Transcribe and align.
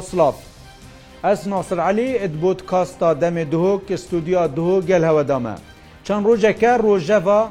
Slav. 0.00 0.32
Ez 1.24 1.44
Nasir 1.46 1.78
Elî 1.78 2.16
it 2.24 2.42
bodkasta 2.42 3.12
demê 3.20 3.52
dihok 3.52 3.98
studiya 3.98 4.56
diho 4.56 4.80
gel 4.86 5.02
heweda 5.04 5.38
me. 5.38 5.54
Çend 6.04 6.24
rojeke 6.26 6.78
rojeva 6.78 7.50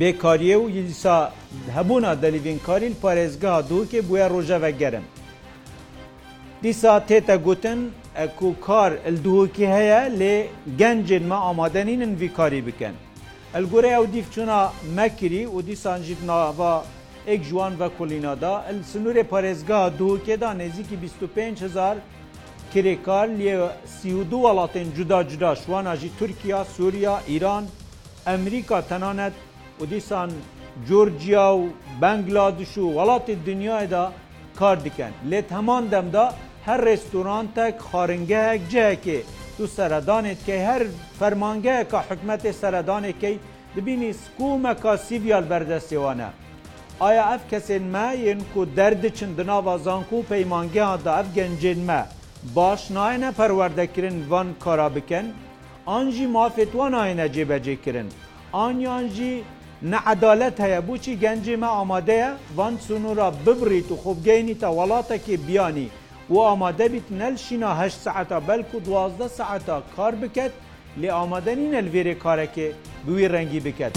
bêkariye 0.00 0.56
û 0.56 0.70
yîsa 0.70 1.32
hebûna 1.76 2.22
delîvînkarî 2.22 2.90
parêzgeha 3.02 3.60
dihokê 3.70 4.00
bûye 4.08 4.30
rojeve 4.30 4.70
gerin. 4.70 5.02
Dîsa 6.62 7.00
tête 7.08 7.36
gotin 7.36 7.90
ku 8.38 8.54
kar 8.66 8.92
il 9.08 9.24
dihokî 9.24 9.68
heye 9.68 10.00
lê 10.20 10.46
gencên 10.78 11.22
me 11.24 11.34
amadenînin 11.34 12.20
vîkarî 12.20 12.66
bikin. 12.66 12.92
El 13.54 13.64
gore 13.64 13.88
ew 13.90 14.06
dîvçûna 14.12 14.68
mekirî 14.96 15.44
û 15.46 15.66
dîsan 15.66 16.02
jî 16.02 16.16
nava 16.26 16.84
ek 17.26 17.42
ji 17.44 17.50
wan 17.54 17.80
ve 17.80 17.88
kolîna 17.98 18.40
da 18.40 18.64
il 18.70 18.78
sinûrê 18.92 19.24
parêzgeha 19.24 19.90
duhokê 19.98 20.40
da 20.40 20.54
nêzîkî 20.54 20.94
25 21.02 21.60
hezar 21.60 21.98
kirêkar 22.74 23.28
lê 23.40 23.68
siûdu 24.02 24.34
welatên 24.46 24.86
cuda 24.96 25.28
cuda 25.28 25.54
şwana 25.56 25.96
jî 25.96 26.10
Tirkiya, 26.18 26.64
Sûriya, 26.64 27.20
İran, 27.28 27.64
Emerîka 28.26 28.82
tenanet 28.82 29.32
û 29.80 29.90
dîsan 29.90 30.30
Georgia 30.88 31.46
û 31.50 31.66
Bengladeş 32.02 32.76
û 32.76 32.80
welatê 32.98 33.36
dünyayê 33.46 33.90
da 33.90 34.12
kar 34.56 34.84
diken. 34.84 35.12
Lê 35.30 35.42
heman 35.50 35.90
demda 35.90 36.34
her 36.64 36.82
restorantek 36.84 37.74
xaringehek 37.92 38.60
cihekê 38.70 39.20
tu 39.56 39.64
seredanêtkey 39.64 40.64
her 40.64 40.82
fermangeheka 41.18 42.04
hikmetê 42.10 42.52
seredanêkey 42.52 43.36
dibînî 43.76 44.14
skûmeka 44.14 44.98
siviyal 44.98 45.44
berdestêwan 45.50 46.18
e. 46.22 46.45
ئایا 47.04 47.22
ئەف 47.30 47.42
کەسێن 47.52 47.84
مەین 47.94 48.40
و 48.58 48.64
دەردچن 48.78 49.30
دناوا 49.38 49.76
زانکو 49.86 50.16
و 50.18 50.26
پەیمانگەیاندا 50.32 51.10
ئەف 51.18 51.28
گەنجێنمە 51.36 52.00
باش 52.56 52.82
نایەنە 52.96 53.30
پەروەردەکردن 53.38 54.16
ڤان 54.30 54.48
کارا 54.64 54.88
بکەن 54.96 55.26
ئانجی 55.90 56.26
مافێتوان 56.36 56.92
نایەنە 56.96 57.26
جێبەجێکردن 57.34 58.08
ئانیانجی 58.56 59.34
نەعەدالەت 59.92 60.56
هەیە 60.64 60.80
بچی 60.88 61.14
گەنجێمە 61.24 61.70
ئامادەیە 61.76 62.30
ڤان 62.56 62.74
سنوورا 62.86 63.28
ببریت 63.46 63.88
و 63.90 63.96
خوبگەینی 64.02 64.56
تە 64.62 64.66
وڵاتێکی 64.78 65.36
بیانی 65.46 65.88
و 66.30 66.34
ئامادەبیت 66.48 67.06
نەلشینا 67.20 67.70
هە 67.80 67.88
سعتا 68.04 68.38
بەلک 68.48 68.70
و 68.74 68.84
دوازدە 68.86 69.26
سعتا 69.38 69.78
کار 69.96 70.14
بکەت 70.22 70.52
لێ 71.00 71.08
ئامادەنی 71.18 71.68
نەلوێرێ 71.74 72.14
کارەکێ 72.24 72.68
بوی 73.04 73.26
ڕەنگی 73.32 73.62
بکەت. 73.66 73.96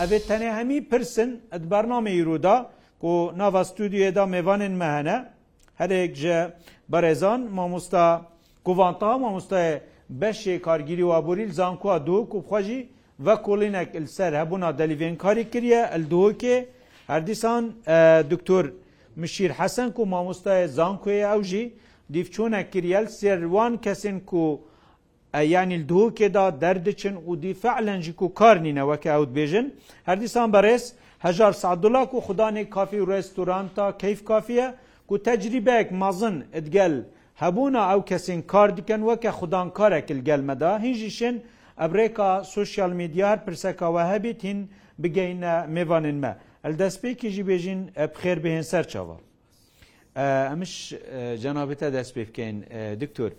ئەێ 0.00 0.18
تەنێ 0.28 0.50
هەمی 0.58 0.78
پرسن 0.90 1.30
ئەت 1.52 1.64
بەرنامەی 1.72 2.24
ڕوودا 2.26 2.56
و 3.10 3.12
ناوا 3.40 3.62
ستودیێدا 3.70 4.24
میێوانên 4.32 4.72
me 4.80 4.88
hene 4.96 5.16
herek 5.80 6.12
ji 6.20 6.38
berêzan 6.90 7.40
mamosta 7.56 8.06
kovanta 8.66 9.10
mamostaye 9.24 9.74
beşê 10.20 10.54
kargirî 10.66 11.06
waborîl 11.12 11.52
zankuwa 11.60 11.96
do 12.06 12.18
ku 12.30 12.38
xwe 12.48 12.60
jî 12.68 12.80
ve 13.26 13.34
kolînek 13.46 13.88
il 14.00 14.06
ser 14.16 14.32
hebûna 14.40 14.70
delîvênkarî 14.80 15.44
kiriye 15.52 15.82
el 15.96 16.04
dookê 16.12 16.56
herdîsan 17.06 17.64
doktor 18.32 18.64
Mişîr 19.16 19.50
hesen 19.50 19.90
ku 19.96 20.02
mamostaye 20.14 20.66
zankuye 20.78 21.26
ew 21.34 21.42
jî 21.50 21.64
dîvçûnek 22.14 22.66
kiriyel 22.72 23.06
serwan 23.20 23.72
kesên 23.84 24.16
ku 24.30 24.44
ئەیانی 25.36 25.78
دووکێدا 25.90 26.46
دەردچن 26.62 27.14
و 27.30 27.36
دیفع 27.44 27.76
لەنجیک 27.86 28.18
و 28.22 28.34
کارنینەوەکە 28.40 29.08
ئەوت 29.14 29.30
بێژن 29.36 29.66
هەردیسان 30.08 30.48
بەڕێز 30.54 30.84
هەژار 31.26 31.52
سعدولاک 31.62 32.10
و 32.14 32.20
خوددانی 32.26 32.64
کافی 32.74 33.00
و 33.02 33.08
ڕێستورانتا 33.12 33.86
کەیف 34.02 34.20
کافیە 34.30 34.66
و 35.10 35.14
تەجریبەیەک 35.26 35.88
مەزن 36.02 36.36
ئەدگەل 36.54 36.94
هەبوونا 37.42 37.82
ئەو 37.90 38.00
کەسین 38.10 38.40
کار 38.52 38.68
دیکەن 38.76 39.00
وەکە 39.08 39.30
خوددان 39.38 39.68
کارێکل 39.78 40.20
گەلمەدا 40.28 40.72
هینجیشن 40.84 41.34
ئەبرێکا 41.80 42.30
سوسیال 42.54 42.92
میدیار 43.00 43.36
پرسەکەوە 43.46 44.02
هەبیت 44.12 44.40
هین 44.46 44.58
بگەینە 45.02 45.54
میوانن 45.74 46.16
مە 46.22 46.32
ئەلدەستپێکیژی 46.64 47.46
بێژین 47.48 47.80
بخێر 48.12 48.38
بهێن 48.44 48.66
سەرچەوە. 48.72 49.16
ئەمش 50.50 50.72
جەنابێتە 51.42 51.88
دەست 51.96 52.10
پێ 52.16 52.24
بکەین 52.28 52.56
دکتۆر 53.02 53.30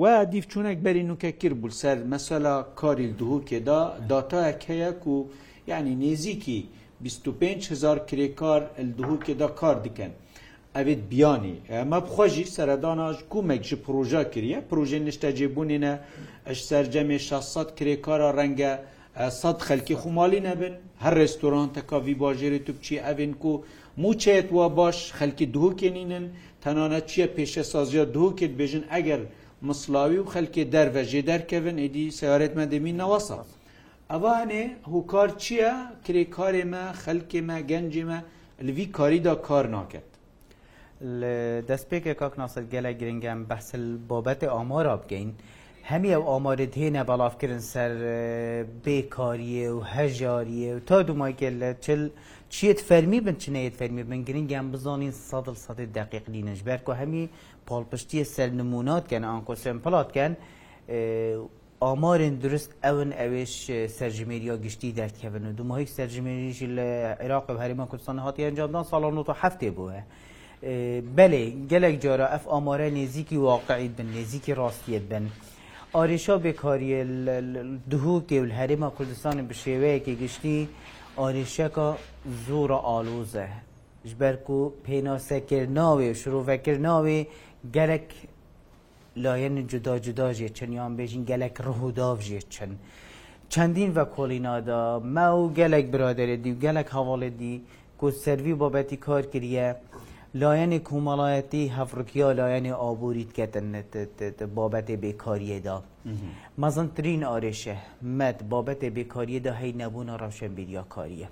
و 0.00 0.04
دیفچوونێک 0.32 0.78
بەری 0.84 1.04
نوکەکر 1.10 1.52
بوو 1.60 1.70
سەر 1.80 1.98
مەسەلا 2.12 2.56
کاری 2.80 3.08
دووکێدا 3.18 3.80
داتایەک 4.10 4.60
هەیە 4.70 4.90
و 5.14 5.16
یعنی 5.70 5.92
نێزیکی 6.02 6.60
25هزار 7.04 7.98
کرێکار 8.08 8.60
دووکێدا 8.98 9.48
کار 9.60 9.76
دیکەن. 9.84 10.12
ئەوێت 10.76 11.02
بیانی 11.10 11.54
ئەمە 11.72 11.98
بخۆژی 12.06 12.46
سەرداناش 12.56 13.16
کومێک 13.32 13.62
ji 13.68 13.76
پروژە 13.84 14.22
کریە 14.32 14.58
پروژێ 14.70 14.98
نیشتەجێبوونینە 15.06 15.94
ئەش 16.46 16.58
سەررجەمێ 16.68 17.18
600 17.28 17.68
کرێکارە 17.78 18.28
ڕەنگە 18.38 18.72
سەد 19.40 19.58
خەلکی 19.66 19.96
خومالی 20.00 20.40
نەبن 20.48 20.74
هەر 21.04 21.14
ڕێستۆران 21.20 21.68
تەکاوی 21.76 22.18
باژێری 22.22 22.60
تو 22.66 22.72
بچی 22.76 22.96
ئەڤین 23.06 23.32
و 23.46 23.54
موچێت 24.02 24.48
وە 24.56 24.66
باش 24.78 24.98
خەلکی 25.18 25.46
دووکێنینن 25.54 26.26
تەنانە 26.64 27.00
چییە 27.08 27.26
پێشە 27.36 27.62
سازیە 27.72 28.04
دووکێت 28.14 28.52
بێژن 28.58 28.84
ئەگەر 28.92 29.20
مسلاوی 29.68 30.18
و 30.22 30.26
خەلکی 30.34 30.64
دەرڤەژێ 30.74 31.22
دەرکەون 31.30 31.76
ئیدی 31.82 32.06
سیارەتمە 32.18 32.64
دەمین 32.72 32.96
نەوەساف 33.02 33.48
ئەوانێ 34.10 34.64
هوکار 34.92 35.28
چییە 35.42 35.72
کرێکارێمە 36.06 36.82
خەلکێمە 37.02 37.56
گەنجێمە 37.70 38.18
لڤی 38.66 38.86
کاریدا 38.96 39.34
کار 39.46 39.66
ناکەێت 39.76 40.10
دەستپێکە 41.68 42.12
کاکناسەت 42.20 42.66
گەلە 42.74 42.90
گرنگەم 43.00 43.40
بەسل 43.50 43.84
بابەتی 44.10 44.48
ئامارا 44.54 44.94
بگەین. 45.02 45.30
هەمی 45.90 46.10
ئەو 46.16 46.22
ئامارت 46.30 46.72
هێنە 46.82 47.02
بەڵافکردن 47.10 47.62
سەر 47.72 47.92
بێکاریە 48.84 49.66
و 49.76 49.80
هەژاریە 49.94 50.70
و 50.76 50.80
تا 50.88 50.98
دومایکە 51.08 51.48
لە 51.60 51.68
چل 51.84 52.02
چیت 52.56 52.80
فەرمی 52.88 53.20
بن 53.26 53.36
چنەیەت 53.42 53.74
فەرمی 53.80 54.02
بن 54.10 54.20
گرنگیان 54.28 54.66
بزانین 54.72 55.12
سەدل 55.30 55.56
سەدی 55.66 55.86
دقیق 55.98 56.24
دینش 56.34 56.60
بەرکە 56.68 56.92
هەمی 57.02 57.24
پاڵپشتیە 57.70 58.24
سەر 58.34 58.50
نموناتکەن 58.60 59.22
ئانکۆسێن 59.30 59.78
پڵاتکەن 59.84 60.32
ئامارێن 61.84 62.34
درست 62.44 62.70
ئەون 62.84 63.10
ئەوێش 63.20 63.54
سەرژمێریا 63.98 64.54
گشتی 64.64 64.90
دەرکەبن 65.00 65.44
و 65.48 65.52
دوماهی 65.58 65.86
سەرژمێریشی 65.96 66.68
لە 66.76 66.88
عێراق 67.22 67.44
و 67.56 67.58
هەریمە 67.62 67.86
کوردستان 67.90 68.18
هاتی 68.24 68.42
ئەنجامدان 68.48 68.84
ساڵان 68.90 69.14
و 69.20 69.24
هەفتێ 69.42 69.70
بووە. 69.78 70.00
بەێ 71.16 71.42
گەلێک 71.70 71.96
جارە 72.04 72.26
ئەف 72.32 72.44
ئامارە 72.52 72.88
نێزییکی 72.98 73.36
واقعیت 73.50 73.92
بن 73.98 74.08
نێزییکی 74.14 74.52
ڕاستیت 74.60 75.04
بن. 75.10 75.24
ئارێشا 75.96 76.36
بێکاریە 76.44 77.00
دهوکێ 77.90 78.38
و 78.42 78.46
هەرێمە 78.58 78.88
کوردستانی 78.96 79.42
بە 79.48 79.54
شێوەیەکی 79.62 80.14
گشتی 80.22 80.58
ئاریشەکە 81.20 81.88
زۆرە 82.46 82.78
ئالوزە 82.88 83.46
ژبەر 84.10 84.34
و 84.56 84.60
پێناسەکردناوێ 84.86 86.08
و 86.12 86.18
شرۆڤەکردناوێ 86.20 87.20
گەلک 87.76 88.08
لایەن 89.24 89.56
جدا 89.72 89.94
جداژێ 90.06 90.48
چەندیان 90.56 90.92
بێژین 90.98 91.22
گەلک 91.30 91.54
ڕهوداڤژێ 91.66 92.40
چەند 92.54 92.76
چەندین 93.52 93.90
بە 93.96 94.04
کۆلینادا 94.14 94.80
مە 95.14 95.26
و 95.40 95.44
گەلک 95.58 95.84
برادێدی 95.94 96.50
و 96.52 96.60
گەلک 96.64 96.88
هەواڵێدی 96.96 97.54
کو 97.98 98.06
سەروی 98.22 98.58
بابەتی 98.62 98.98
کار 99.06 99.24
کردە 99.32 99.68
لایەنی 100.42 100.80
کومەڵایەتی 100.88 101.72
هەفرکیا 101.76 102.28
لایەنی 102.40 102.72
ئابووریت 102.82 103.30
کەتن 103.38 103.66
بابەتێ 104.56 104.96
بێکاریەدا 105.02 105.76
مەزنترین 106.60 107.20
ئارێشە 107.30 107.76
مەد 108.18 108.38
بابەتێ 108.50 108.88
بێکاریەدا 108.96 109.52
هەی 109.60 109.72
نەبوونە 109.80 110.14
ڕەوشەبیریاکاریە. 110.20 111.28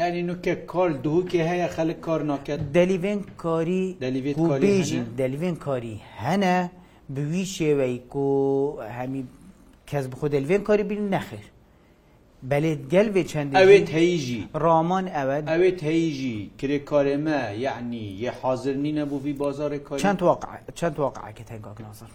یعنی 0.00 0.20
نوکە 0.28 0.54
کار 0.72 0.90
دووکێ 1.04 1.40
هەیە 1.50 1.68
خەلک 1.76 1.98
کار 2.06 2.20
ناکرد 2.30 2.60
دەلیڤێن 2.78 3.20
کاری 3.42 3.84
دەلیێژین 4.36 5.04
دەلیڤێن 5.20 5.56
کاری 5.66 5.96
هەنە 6.24 6.56
بوی 7.14 7.46
شێوەی 7.56 7.96
و 8.16 8.24
هەمی 8.98 9.22
کەس 9.90 10.04
بخۆ 10.12 10.26
دەلوێن 10.36 10.62
کاری 10.68 10.84
بین 10.90 11.02
نەخێر 11.14 11.44
بەلێت 12.50 12.80
گەلێ 12.92 13.22
چەند 13.30 13.48
ئەوێت 13.62 13.88
هەیژی 13.98 14.42
ڕامان 14.64 15.06
ئەوەت 15.16 15.44
ئەوێت 15.52 15.78
هەیژی 15.88 16.36
کرێ 16.58 16.78
کارێمە 16.90 17.38
یعنی 17.66 18.04
یە 18.24 18.30
حاضر 18.40 18.74
نینە 18.84 19.04
بووی 19.10 19.32
بازارێک 19.42 19.84
چەند 20.04 20.20
واقع 20.28 20.48
چەند 20.80 20.96
واقعکە 21.04 21.44
تنگاک 21.50 21.78
نازر 21.86 22.10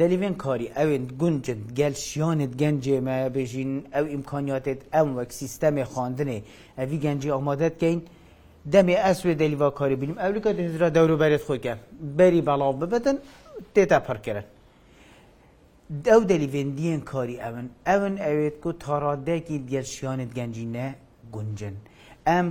دەلیێن 0.00 0.34
کاری 0.44 0.68
ئەوێن 0.78 1.04
گونجن 1.20 1.60
گەل 1.78 1.94
شیانت 2.06 2.52
گەنجێمە 2.62 3.16
بێژین 3.34 3.72
ئەو 3.94 4.06
ئیمکانیاتێت 4.14 4.80
ئەم 4.94 5.08
وەک 5.16 5.30
سیستەمی 5.40 5.84
خواندنێ 5.92 6.38
ئەوی 6.78 6.98
گەنجی 7.04 7.32
ئامادەتکەین 7.34 8.00
دەمێ 8.72 8.96
ئەسوێ 9.04 9.32
دەلیوا 9.42 9.70
کاری 9.78 9.96
بینیم 10.00 10.18
ئەولیکە 10.22 10.50
دزرا 10.58 10.88
دەوروبەرێت 10.96 11.42
خۆکە 11.48 11.74
بەری 12.18 12.42
بەڵاو 12.48 12.72
ببەن 12.80 13.16
تێتا 13.74 13.98
پڕکردن 14.06 14.46
دەو 16.06 16.20
دەلیڤێندیەن 16.30 17.02
کاری 17.10 17.36
ئەون 17.44 17.66
ئەون 17.88 18.14
ئەوێت 18.24 18.56
کو 18.62 18.70
تاڕادێکی 18.84 19.58
گەلشیانت 19.72 20.30
گەنجینە 20.38 20.86
گونجن 21.34 21.76
ئەم 22.28 22.46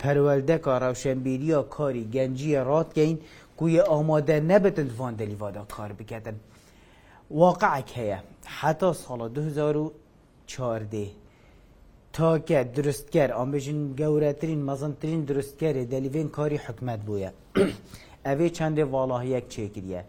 پەروەلدەکە 0.00 0.72
ڕەوشەمبیریە 0.82 1.60
کاری 1.76 2.04
گەنجیە 2.14 2.60
ڕاتگەین 2.70 3.16
کویە 3.58 3.82
ئامادە 3.92 4.36
نەبتن 4.50 4.88
فان 4.96 5.14
دەلیوادا 5.20 5.62
کار 5.76 5.92
بکەن. 6.00 6.36
واقعك 7.42 7.90
هەیە 7.98 8.18
حتا 8.60 8.90
ساڵە 9.04 9.26
2014 9.28 11.08
تاکە 12.18 12.60
دروستکەر 12.76 13.30
ئامبژین 13.38 13.80
گەورەترین 14.00 14.60
مەزنترین 14.70 15.24
دروستکەری 15.30 15.84
دەلیڤێن 15.92 16.28
کاری 16.36 16.56
حکومت 16.66 17.00
بووە 17.08 17.30
ئەوێ 18.26 18.48
چەندێ 18.58 18.84
واڵاهەیەک 18.94 19.44
چێکریە 19.54 20.00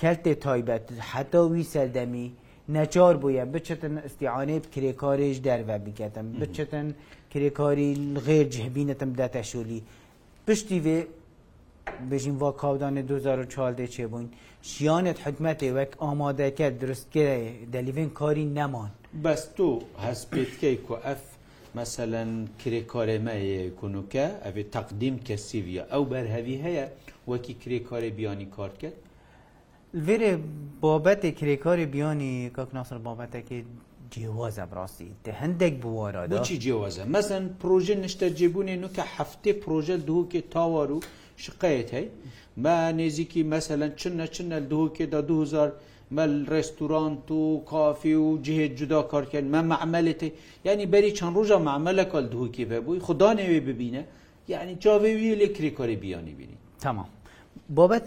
کەلتێ 0.00 0.32
تایبەت 0.44 0.84
حتا 1.12 1.40
وی 1.52 1.64
سەردەمی 1.74 2.26
نەچار 2.74 3.14
بووە 3.22 3.44
بچتن 3.54 3.94
استیعانێ 4.08 4.58
کرێکارێش 4.74 5.36
دەرە 5.46 5.66
بکەتم 5.86 6.26
بچتن 6.40 6.86
کرێکاری 7.32 7.88
غێر 8.26 8.46
جهبینەتم 8.54 9.10
دەتەشولی 9.20 9.80
پشتی 10.46 10.78
وێ 10.84 10.98
بژین 12.10 12.36
وا 12.42 12.50
کاودانە 12.60 13.02
2014 13.08 13.88
چێ 13.94 14.04
بووین 14.12 14.28
شیانت 14.70 15.18
حکمەتی 15.26 15.70
وەک 15.76 15.90
ئامادەکە 16.04 16.66
درستکرێ 16.82 17.38
دەلیڤین 17.74 18.10
کاری 18.20 18.46
نەمان 18.58 18.90
بەس 19.24 19.42
تۆ 19.56 19.68
هەستپێتکەی 20.06 20.76
کو 20.86 20.94
ئەف 21.06 21.22
مثلەن 21.78 22.30
کرێکارێمەیە 22.60 23.62
کوونکە 23.78 24.26
ئەێ 24.44 24.64
تەقدیم 24.74 25.16
کەسیڤە 25.26 25.82
ئەو 25.92 26.02
بەرهەوی 26.10 26.58
هەیە 26.64 26.86
وەکی 27.30 27.54
کرێکارێ 27.62 28.10
بیانی 28.18 28.48
کار 28.56 28.72
کرد 28.80 28.98
لێرێ 30.06 30.32
بابەتێ 30.82 31.30
کرێکاری 31.40 31.86
بیانی 31.94 32.34
کاکناسر 32.56 32.98
بابەتێکی 33.06 33.58
جیوازە 34.14 34.64
بڕاستی 34.70 35.10
تە 35.24 35.30
هەندێک 35.42 35.74
بوارە 35.82 36.22
چی 36.48 36.54
جیوازە 36.64 37.04
مەزەن 37.14 37.44
پرۆژە 37.60 37.94
نیشتە 38.04 38.26
جێبوونێ 38.38 38.76
نوکە 38.82 39.04
هەفتێ 39.16 39.52
پرۆژە 39.62 39.96
دووکێ 40.08 40.40
تاوار 40.54 40.90
و 40.96 41.00
شقەت 41.44 41.94
هەی 41.94 42.08
مە 42.62 42.76
نێزیکی 42.98 43.42
مەسەەن 43.52 43.92
چنە 44.00 44.26
چنە 44.36 44.58
دوکێدا 44.70 45.20
2000 45.22 45.72
مەل 46.16 46.32
ڕێستورانت 46.50 47.30
و 47.30 47.62
کافی 47.70 48.14
و 48.14 48.38
جهێت 48.42 48.72
جودا 48.78 49.02
کارکرد 49.02 49.44
مە 49.52 49.60
معمەلێتی 49.72 50.30
ینی 50.64 50.86
بەری 50.92 51.12
چەند 51.18 51.34
ڕژە 51.40 51.58
معمەلە 51.68 52.04
کال 52.12 52.26
دووکی 52.28 52.64
بەبووی 52.64 52.98
خدا 53.00 53.34
نێوێ 53.34 53.60
ببینە 53.68 54.02
یعنی 54.52 54.74
چاوێوی 54.82 55.34
لێ 55.40 55.46
کریکاری 55.56 55.96
بیانی 55.96 56.34
بینی 56.38 56.56
تەمام 56.84 57.08
بابەت 57.76 58.04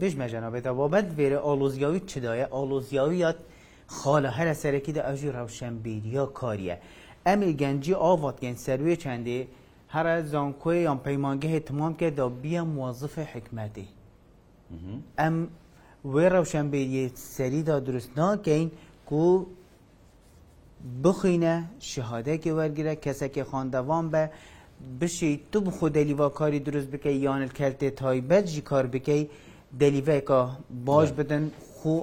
بژمەژەنابێتە 0.00 0.70
بابەت 0.80 1.06
بێرە 1.18 1.38
ئالۆزیاوی 1.46 2.00
چدایە 2.10 2.46
ئالۆزیاویات 2.54 3.38
خاڵە 3.98 4.30
هەرە 4.38 4.54
سەرەکیدا 4.62 5.02
ئەژی 5.08 5.30
ڕەوشەمبیر 5.36 6.02
یا 6.16 6.26
کاریە 6.40 6.76
ئەمی 7.26 7.52
گەنجی 7.60 7.94
ئاوات 8.02 8.36
گەن 8.44 8.56
سەروێ 8.66 8.94
چەندێ 9.02 9.38
هەرە 9.94 10.14
زانکۆی 10.32 10.78
یان 10.88 11.00
پەیمانگەهێ 11.06 11.60
تمام 11.70 11.92
کردەوە 12.00 12.30
بیە 12.42 12.62
موازفە 12.74 13.24
حکمەتی 13.32 13.88
ئەم 15.22 15.36
وێ 16.12 16.26
ڕەوشەمبێ 16.34 16.80
سەریدا 17.36 17.76
دروست 17.88 18.12
ناکەین 18.20 18.68
کو 19.08 19.22
بخینە 21.02 21.54
شهادەکی 21.92 22.50
وەرگرە 22.58 22.94
کەسێکی 23.04 23.42
خواندەوان 23.48 24.04
بە 24.12 24.22
بشی 25.00 25.32
تو 25.52 25.58
بخۆ 25.66 25.86
دەلیوا 25.98 26.28
کاری 26.38 26.60
دروست 26.68 26.88
بکەی 26.94 27.16
یان 27.26 27.42
کەلتێ 27.58 27.88
تایبەت 28.00 28.44
ژی 28.54 28.62
کار 28.70 28.84
بکەی 28.94 29.22
دەلیڤێکە 29.80 30.40
باش 30.86 31.08
بدەن 31.18 31.44
خۆ 31.74 31.96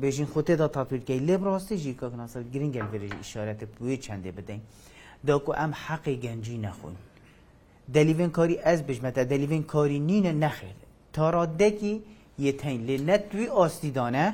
بێژین 0.00 0.28
خۆتێدا 0.32 0.68
تاپیرکەی 0.76 1.20
لێ 1.26 1.34
ڕاستی 1.46 1.76
ژی 1.84 1.92
کاکناسەر 2.00 2.42
گرنگگەل 2.52 2.86
بێژی 2.92 3.16
ئشارەتە 3.24 3.66
پوێ 3.74 3.94
چندێ 4.06 4.30
بدەین 4.38 4.62
داکو 5.28 5.50
ئەم 5.60 5.72
حەقی 5.84 6.16
گەنجی 6.24 6.58
نەخۆین 6.66 6.98
delivên 7.94 8.30
karî 8.32 8.54
ez 8.64 8.88
bijme 8.88 9.12
te 9.12 9.22
delivên 9.30 9.62
karî 9.74 9.98
nîne 10.10 10.32
nexêr 10.44 10.76
taradekî 11.18 11.94
yeteyîn 12.38 12.80
lê 12.88 13.06
net 13.06 13.24
wî 13.32 13.46
astîdane 13.64 14.26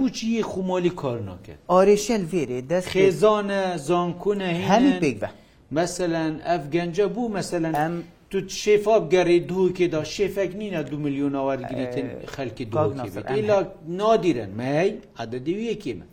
بچی 0.00 0.26
خمالی 0.50 0.92
کار 1.02 1.18
ناکرد 1.30 1.58
ئارێشل 1.74 2.22
vêrê 2.32 2.58
dest 2.70 2.88
خێزانە 2.94 3.62
زانکوونە 3.88 4.48
هەمی 4.68 4.94
پێکە 5.02 5.30
مثلەن 5.78 6.32
ئەف 6.48 6.62
گەنجە 6.74 7.06
بوو 7.14 7.28
مثلەن 7.38 7.74
ئەم 7.82 7.94
تو 8.30 8.38
شێفا 8.64 8.94
بگەڕێ 9.04 9.38
دووکێدا 9.50 10.00
شێفێک 10.16 10.50
نینە 10.60 10.82
دو 10.90 10.96
میلیۆن 11.04 11.34
ئاوەرگێتن 11.40 12.06
خەلکی 12.34 12.64
دولا 12.70 13.60
نادیرن 14.00 14.50
مەی 14.60 14.88
عدەدەویەکی 15.22 15.92
من 15.98 16.08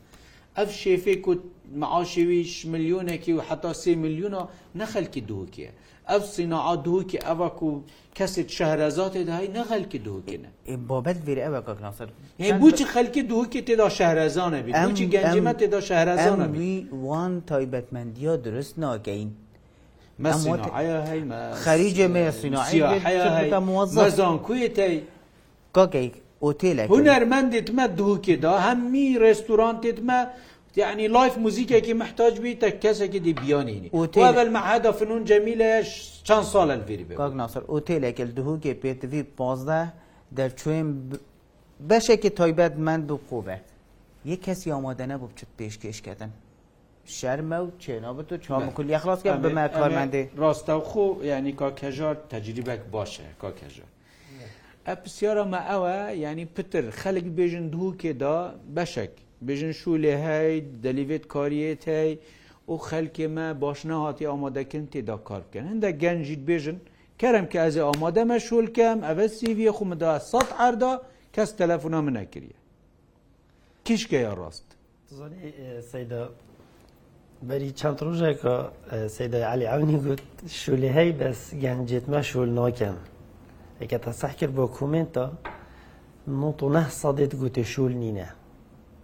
ئەف 0.58 0.70
شێفێک 0.84 1.24
و 1.30 1.34
معاشویش 1.82 2.54
میلیۆنێکی 2.74 3.32
و 3.38 3.42
حتا 3.50 3.72
سێ 3.82 3.94
میلیۆنە 4.04 4.42
نەخەلکی 4.80 5.22
دووکێ 5.32 5.70
ئەف 6.12 6.24
سینعا 6.36 6.74
دووکی 6.88 7.18
ئەوەک 7.28 7.58
و 7.68 7.70
کەسێک 8.18 8.50
شەهرەزاتێ 8.58 9.22
داهی 9.30 9.50
نەخەل 9.58 9.84
دووکێنە 10.08 10.50
بابەت 10.90 11.20
بێ 11.26 11.34
ئەوە 11.46 11.62
کاکناسەر 11.68 12.08
بچی 12.62 12.86
خەلکی 12.94 13.22
دووکی 13.32 13.62
تێدا 13.68 13.88
شارەزانە 13.98 14.60
بچی 14.66 15.06
گەنجمە 15.14 15.54
تێدا 15.62 15.82
شارەزانە 15.90 16.46
وان 17.06 17.34
تایبەتمەندیە 17.52 18.34
درست 18.46 18.74
ناگەین. 18.84 19.30
خەریجێ 21.66 22.08
مێ 22.14 22.24
سینعی 22.42 22.78
موەزان 23.70 24.36
کوێتی 24.48 24.96
کاکەیک 25.78 26.14
ئۆتێلە 26.46 26.82
هوەرمەندێتمە 26.94 27.86
دووکێدا 28.00 28.56
هەممی 28.68 29.08
ڕێستورانتێتمە 29.24 30.20
يعني 30.78 31.08
لايف 31.08 31.38
موزيكي 31.38 31.94
محتاج 32.04 32.34
بيه 32.44 32.56
تكسك 32.66 33.10
دي 33.26 33.34
بيانيني 33.34 33.90
وقبل 33.94 34.52
مع 34.52 34.76
هذا 34.76 34.92
فنون 34.92 35.24
جميلة 35.24 35.82
چند 36.30 36.44
سال 36.54 36.72
الفيري 36.72 37.04
بيه 37.04 37.16
كاك 37.18 37.34
ناصر 37.34 37.62
اوتيلك 37.70 38.22
الدهوكي 38.22 38.74
بيتفي 38.74 39.26
15 39.40 39.92
در 40.32 40.50
چوين 40.60 41.16
بشكي 41.90 42.30
تايبت 42.30 42.74
من 42.78 43.08
دو 43.08 43.20
قوه 43.32 43.60
یه 44.26 44.36
کسی 44.38 44.72
آماده 44.72 45.06
نبود 45.06 45.30
چه 45.40 45.46
پیشکش 45.60 46.02
کردن 46.02 46.32
شرم 47.06 47.52
و 47.54 47.68
چناب 47.80 48.22
تو 48.24 48.38
چهام 48.38 48.72
کلی 48.72 48.96
اخلاص 48.96 49.24
کرد 49.24 49.42
به 49.42 49.50
من 49.50 49.68
کارمنده 49.68 50.30
راستا 50.38 50.80
خو 50.80 51.14
یعنی 51.24 51.52
کاکجار 51.52 52.16
تجربه 52.30 52.76
باشه 52.92 53.24
کاکجار 53.42 53.88
بسیار 55.06 55.44
ما 55.44 55.58
اوه 55.58 56.14
یعنی 56.14 56.46
پتر 56.46 56.90
خلق 56.92 57.26
بیجن 57.38 57.68
دو 57.68 57.96
که 58.00 58.14
دا 58.14 58.54
بشک 58.76 59.10
بێژن 59.46 59.72
شوولێ 59.82 60.14
هەی 60.26 60.56
دەلیوێت 60.84 61.24
کاریێت 61.34 61.84
هەی 61.94 62.12
و 62.72 62.76
خەلکێمە 62.88 63.48
باشنا 63.64 63.98
هاتی 64.06 64.26
ئامادەکردن 64.32 64.86
تێدا 64.94 65.18
کارکەن 65.28 65.64
هەندە 65.72 65.90
گەنجیت 66.04 66.42
بێژن 66.50 66.78
کەرم 67.22 67.46
کە 67.52 67.58
ئەزێ 67.64 67.82
ئامادەمە 67.88 68.38
شولکەم 68.48 69.00
ئەvە 69.08 69.26
سیVە 69.38 69.72
خومدا 69.78 70.12
سەد 70.32 70.50
ئەردا 70.60 70.94
کەس 71.36 71.50
تەلەفۆنا 71.60 72.00
منەکردە 72.08 72.58
کیشکەیە 73.86 74.32
ڕاست 74.40 74.68
سەدە 75.92 76.22
بەری 77.48 77.72
چەند 77.80 78.00
ڕژێکە 78.08 78.56
سەدە 79.16 79.40
علی 79.54 79.66
ئەونی 79.72 79.98
گوت 80.06 80.24
شولی 80.62 80.90
هەی 80.98 81.12
بەس 81.20 81.40
گەنجێتمە 81.64 82.22
شول 82.30 82.50
ناکەم 82.60 82.98
ئەکە 83.82 83.98
تا 84.04 84.12
سەح 84.22 84.34
کرد 84.40 84.54
بۆ 84.58 84.66
کومنتە 84.78 85.24
90 86.28 87.02
سەدێت 87.02 87.34
گوتە 87.42 87.64
شول 87.74 87.94
نینە 88.04 88.30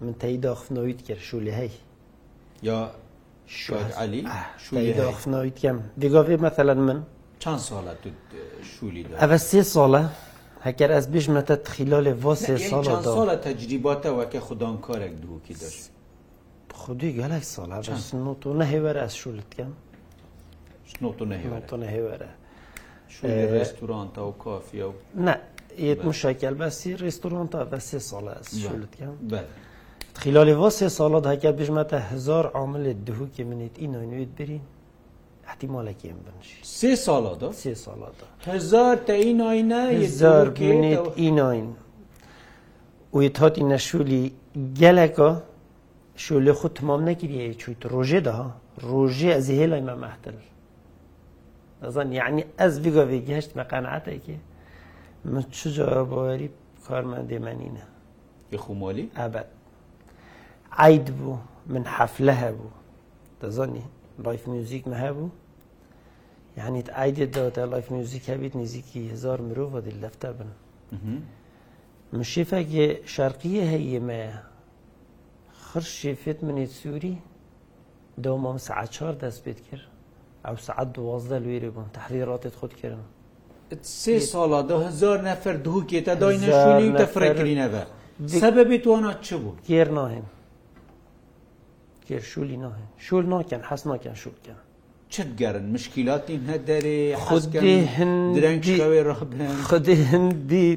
من 0.02 0.14
تەیداخفنەوەیت 0.20 1.02
کرد 1.08 1.18
شولهەی 1.30 1.72
یا 2.64 2.92
علی 3.98 4.28
شوخفنەوەیت 4.58 5.58
کەم 5.62 5.78
دیگاێ 6.02 6.38
مەمثلەن 6.42 6.80
من 6.88 7.00
چەند 7.44 7.60
ساڵە 7.70 7.94
شولی 8.76 9.04
ئەە 9.22 9.38
سێ 9.50 9.62
ساڵە 9.74 10.04
هەکەر 10.66 10.90
ئەس 10.96 11.06
بژمەتە 11.14 11.56
تخیلالێ 11.68 12.14
بۆ 12.24 12.34
سێ 12.46 12.56
ساڵ 12.70 12.84
ساڵە 13.18 13.36
تەجریباتەوەکە 13.48 14.40
خوددان 14.48 14.78
کارێک 14.86 15.14
دووکی 15.24 15.54
دەست 15.62 15.92
خودی 16.74 17.10
گەلک 17.20 17.44
ساڵە 17.56 17.78
و 18.46 18.54
نەهێوەرە 18.62 19.02
ئەس 19.06 19.14
شولتکەم 19.22 19.72
نەهێوەرە 21.34 22.32
ڕێستورانتە 23.58 24.22
و 24.30 24.32
کافیە 24.46 24.86
و 24.92 24.94
نە 25.26 25.34
یت 25.92 26.00
مشاکەل 26.10 26.56
بەسی 26.62 26.92
ڕێستورانتە 27.04 27.60
بە 27.72 27.80
سێ 27.88 28.00
ساڵە 28.10 28.36
شولتکەم 28.64 29.14
بەە 29.32 29.44
خلال 30.20 30.50
وا 30.58 30.70
سێ 30.80 30.88
ساڵات 30.98 31.26
هەکە 31.34 31.52
بژمەتە 31.60 31.98
هزار 32.12 32.46
عاملێت 32.60 33.00
دهوکێ 33.08 33.44
منێت 33.50 33.76
ئی 33.82 33.88
نوێت 33.94 34.32
برین 34.38 34.64
احتیمالێکیم 35.50 36.20
بنش 36.26 36.50
سێ 36.80 36.92
ساڵدا 37.06 37.50
سێ 37.62 37.74
ساڵدا 37.86 38.26
هزار 38.50 38.96
تەیناینەێت 39.08 40.14
ئیناین 41.22 41.68
و 43.16 43.20
هاتی 43.40 43.64
نەشولی 43.72 44.24
گەلەکە 44.82 45.30
شولێ 46.26 46.54
خود 46.60 46.72
تمام 46.80 47.02
نەکردی 47.10 47.54
چیت 47.62 47.82
ڕۆژێداها 47.94 48.48
ڕۆژێ 48.90 49.32
ئەزی 49.36 49.56
هێلای 49.62 49.84
مە 49.90 49.96
مەحتل 50.04 50.38
ئەزان 51.84 52.10
یعنی 52.20 52.44
ئەس 52.60 52.74
بگەێ 52.84 53.20
گەشت 53.30 53.52
مە 53.58 53.64
قەنعاتێکی 53.72 54.38
من 55.32 55.44
چجا 55.58 55.90
بۆوەری 56.10 56.50
کارمەندێمەنینە 56.86 57.86
یخمۆلی 58.56 59.06
ئابەت 59.20 59.48
عید 60.78 61.12
بوو 61.20 61.36
من 61.74 61.84
حەفلە 61.96 62.36
هەبوو 62.44 62.72
دەزانی 63.44 63.86
لایف 64.26 64.44
میوزیکمە 64.54 64.96
هەبوو 65.06 65.28
یعنیت 66.60 66.90
ئایدێتەوە 66.98 67.52
تا 67.56 67.66
لایف 67.66 67.92
میوزیک 67.92 68.24
هەبیت 68.32 68.56
نزیکی 68.56 69.00
هزار 69.14 69.40
مرۆڤ 69.48 69.74
دی 69.86 69.94
لەفتە 70.02 70.26
بن 70.38 70.48
من 72.14 72.24
شێفەکێ 72.34 72.88
شەرقیە 73.16 73.66
هەیەمەیە 73.74 74.38
خر 75.66 75.84
شێفێت 76.02 76.40
منێت 76.48 76.72
سووری 76.80 77.18
دەومام 78.24 78.58
سعچار 78.68 79.14
دەست 79.24 79.42
پێت 79.46 79.60
کرد 79.68 79.86
ئەو 80.46 80.56
سعات 80.68 80.90
دوازدە 80.98 81.38
لێرە 81.46 81.70
بووم 81.76 81.90
تحریڕاتێت 82.00 82.56
خۆت 82.60 82.74
کردم 82.82 83.06
سێ 84.04 84.16
ساڵا 84.32 84.60
دهزار 84.70 85.20
نەفر 85.30 85.56
دووکێتە 85.66 86.14
داینەشونی 86.22 86.92
تەفرەکردینەوە 87.02 87.84
سەبەبی 88.42 88.78
توانات 88.84 89.20
چ 89.28 89.30
بوو 89.44 89.54
گێر 89.70 89.90
ناهێن 89.98 90.26
کێشولی 92.12 92.58
ناهێن 92.64 92.90
شول 93.06 93.26
ناکەن 93.34 93.62
حەس 93.70 93.82
ناکەن 93.92 94.16
شولکەن 94.24 94.60
چ 95.14 95.16
گەرن 95.42 95.66
مشکیلاتی 95.74 96.36
هەدەێ 96.52 96.98
خودی 97.26 97.78
هەند 97.96 98.24
درەنگی 98.36 98.78
خودی 99.70 99.96
هەندی 100.12 100.68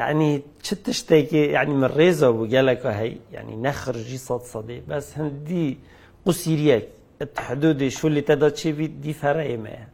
یعنی 0.00 0.30
چ 0.64 0.68
تشتێکی 0.84 1.42
یعنی 1.56 1.74
من 1.82 1.90
ڕێزە 1.98 2.28
بوو 2.34 2.50
گەلەکە 2.54 2.90
هەی 3.00 3.12
ینی 3.36 3.56
نەخرجی 3.66 4.18
سەد 4.28 4.42
سەدێ 4.52 4.78
بەس 4.88 5.06
هەندی 5.18 5.66
قوسیریەک 6.24 6.86
حدودی 7.46 7.88
شولی 7.98 8.22
تەدا 8.28 8.48
چێوی 8.58 8.88
دیفەرە 9.04 9.44
ئێمەیە 9.50 9.86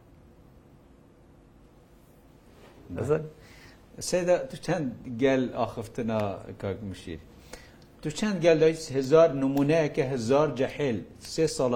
سێدا 4.09 4.37
تو 4.49 4.55
چەند 4.65 4.89
گەل 5.21 5.43
ئاخفتنا 5.59 6.19
کاک 6.61 6.77
مشیر 6.89 7.19
تو 8.01 8.09
چند 8.09 8.37
گل 8.43 8.63
هزار 8.97 9.33
نمونه 9.33 9.81
که 9.95 10.03
هزار 10.13 10.47
جحیل 10.59 10.97
سه 11.19 11.47
سال 11.47 11.73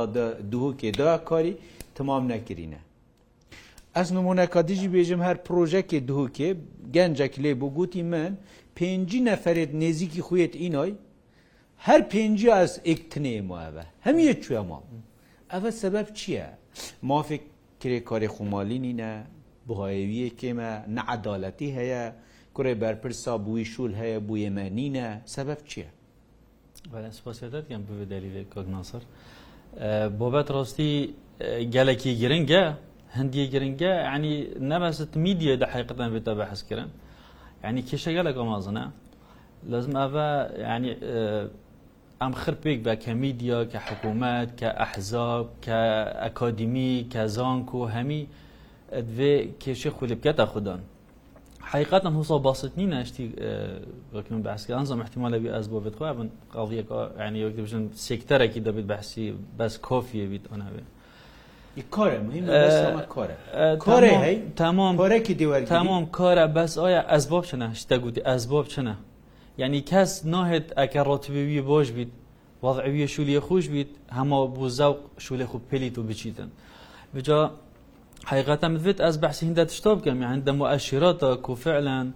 دو 0.51 0.73
که 0.77 0.91
دا 0.91 1.17
کاری 1.17 1.57
تمام 1.95 2.31
نکرینه 2.31 2.79
از 3.93 4.13
نمونه 4.13 4.45
کادیجی 4.55 4.87
بیجم 4.87 5.21
هر 5.21 5.33
پروژه 5.33 5.81
که 5.81 5.99
دو 5.99 6.27
که 6.33 6.55
گنجک 6.93 7.33
لی 7.39 7.53
بگوتی 7.53 8.01
من 8.03 8.37
پنجی 8.75 9.19
نفرت 9.21 9.75
نزیکی 9.75 10.21
خویت 10.21 10.55
اینای 10.55 10.95
هر 11.77 12.01
پنجی 12.01 12.49
از 12.49 12.81
اکتنه 12.85 13.41
ما 13.41 13.61
اوه 13.61 13.83
همیه 14.01 14.33
چوه 14.33 14.59
ما 14.61 14.83
اوه 15.53 15.71
سبب 15.71 16.13
چیه؟ 16.13 16.45
ما 17.03 17.23
فکر 17.23 17.99
کار 17.99 18.27
خمالی 18.27 18.79
نینه 18.79 19.25
بهایویه 19.67 20.29
که 20.29 20.53
ما 20.53 20.77
نه 20.87 21.01
عدالتی 21.07 21.65
هیه 21.65 22.13
کره 22.55 22.75
برپرسا 22.75 23.37
بوی 23.37 23.65
شول 23.65 23.93
هیه 23.95 24.19
بوی 24.19 24.49
منینه 24.49 25.21
سبب 25.25 25.57
چیه؟ 25.65 25.87
سپاس 26.91 27.39
دەکەم 27.55 27.81
بەدەلیل 27.89 28.35
کۆگناسەر 28.53 29.03
بۆبەت 30.19 30.47
ڕاستی 30.55 30.91
گەلێکی 31.73 32.11
گرنگە 32.21 32.63
هەندیە 33.17 33.45
گرنگە 33.53 33.93
ینی 34.13 34.35
نەبەست 34.71 35.11
میدیە 35.25 35.53
دە 35.61 35.65
حقیقەتان 35.73 36.09
بێتە 36.13 36.31
بە 36.37 36.43
حەزکردن 36.51 36.89
ینی 37.65 37.81
کێشەگە 37.89 38.21
لە 38.27 38.31
گۆمازنە 38.37 38.85
لەزم 39.71 39.93
ئەە 40.01 40.29
ینی 40.75 40.91
ئەم 42.21 42.33
خر 42.41 42.55
پێک 42.63 42.79
بە 42.85 42.93
کە 43.03 43.11
میدیا 43.23 43.59
کە 43.71 43.77
حکوومەت 43.87 44.49
کە 44.59 44.69
ئەحزاب 44.81 45.47
کە 45.65 45.79
ئەکادمی 46.23 46.93
کە 47.13 47.21
زانک 47.35 47.67
و 47.79 47.81
هەمی 47.95 48.21
دوێ 49.15 49.33
کێشی 49.61 49.89
خولی 49.95 50.15
بکەتە 50.19 50.45
خوددان 50.51 50.81
حقیقت 51.63 52.05
هم 52.05 52.17
حوصا 52.17 52.37
باست 52.37 52.77
نین 52.77 52.93
اشتی 52.93 53.33
وکم 54.13 54.41
بحث 54.41 54.67
کردن 54.67 54.83
زم 54.83 54.99
احتمال 55.01 55.39
بی 55.39 55.49
از 55.49 55.71
بابت 55.71 55.95
خواه 55.95 56.13
بن 56.13 56.29
قضیه 56.55 56.83
که 56.83 57.07
یعنی 57.19 57.43
وقتی 57.43 57.61
بشن 57.61 57.89
سکتر 57.93 58.41
اکی 58.41 58.59
دبید 58.59 58.87
بحثی 58.87 59.35
بس 59.59 59.77
کافیه 59.79 60.27
بید 60.27 60.49
آنها 60.53 60.69
بید 60.71 61.85
کاره 61.91 62.19
مهم 62.19 62.45
بس 62.45 62.95
کاره 63.09 63.37
کاره 63.79 64.09
هی 64.19 64.41
تمام 64.55 64.97
کاره 64.97 65.19
که 65.19 65.33
دیوار 65.33 65.61
تمام 65.61 66.05
کاره 66.05 66.47
بس 66.47 66.77
آیا 66.77 67.01
اسباب 67.01 67.45
چنه 67.45 67.65
اشتا 67.69 67.97
گودی 67.97 68.21
اسباب 68.21 68.67
چنه 68.67 68.95
یعنی 69.57 69.81
کس 69.81 70.25
ناهد 70.25 70.73
اگر 70.77 71.03
راتبه 71.03 71.45
بی 71.45 71.61
باش 71.61 71.91
بید 71.91 72.11
وضعوی 72.63 73.07
شولی 73.07 73.39
خوش 73.39 73.69
بید 73.69 73.87
همه 74.11 74.47
بو 74.47 74.69
زوق 74.69 74.97
شولی 75.17 75.45
خوب 75.45 75.61
پلیتو 75.71 76.03
بچیدن 76.03 76.49
بجا 77.15 77.51
حقيقة 78.25 78.67
مثبت 78.67 79.01
أز 79.01 79.17
بحسي 79.17 79.45
هندا 79.45 79.63
تشتوب 79.63 80.01
كم 80.01 80.07
يعني 80.21 80.25
عندما 80.25 80.55
مؤشراتك 80.57 81.49
وفعلا 81.49 82.11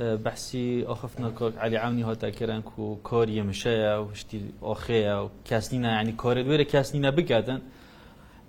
بحسي 0.00 0.84
أخفنا 0.86 1.28
كوك 1.30 1.58
علي 1.58 1.76
عوني 1.76 2.04
هاتا 2.04 2.30
كران 2.30 2.62
كو 2.62 2.96
كار 2.96 3.28
يمشايا 3.28 3.96
وشتي 3.96 4.40
أخيا 4.62 5.14
وكاسنينا 5.20 5.88
يعني 5.88 6.12
كار 6.12 6.42
دويرة 6.42 6.62
كاسنينا 6.62 7.10
بكاتن 7.10 7.58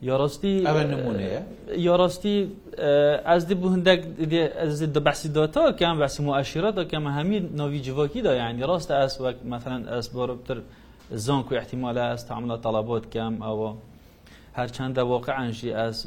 يا 0.01 0.17
راستي 0.17 0.69
أبا 0.69 0.83
نمونة 0.83 1.41
يا 1.69 1.95
راستي 1.95 2.49
أز 3.35 3.43
دي 3.43 3.55
بو 3.55 3.67
هندك 3.67 3.97
دي 4.19 4.45
أز 4.45 4.83
دي 4.83 4.99
بحسي 4.99 5.27
داتا 5.29 5.71
كم 5.71 5.97
بحسي 5.99 6.23
مؤشراتك 6.23 6.87
كم 6.87 7.07
همي 7.07 7.39
نوي 7.39 7.79
جواكي 7.79 8.21
دا 8.21 8.33
يعني 8.33 8.65
راست 8.65 8.91
أس 8.91 9.21
وقت 9.21 9.35
مثلا 9.45 9.99
أس 9.99 10.07
باربتر 10.07 10.63
زانكو 11.11 11.57
احتمال 11.57 11.97
أس 11.97 12.25
تعمل 12.25 12.57
طلبات 12.61 13.03
كم 13.13 13.43
أو 13.43 13.75
هەرچەندە 14.57 15.01
وەقعانشی 15.13 15.69
ئەس 15.79 15.97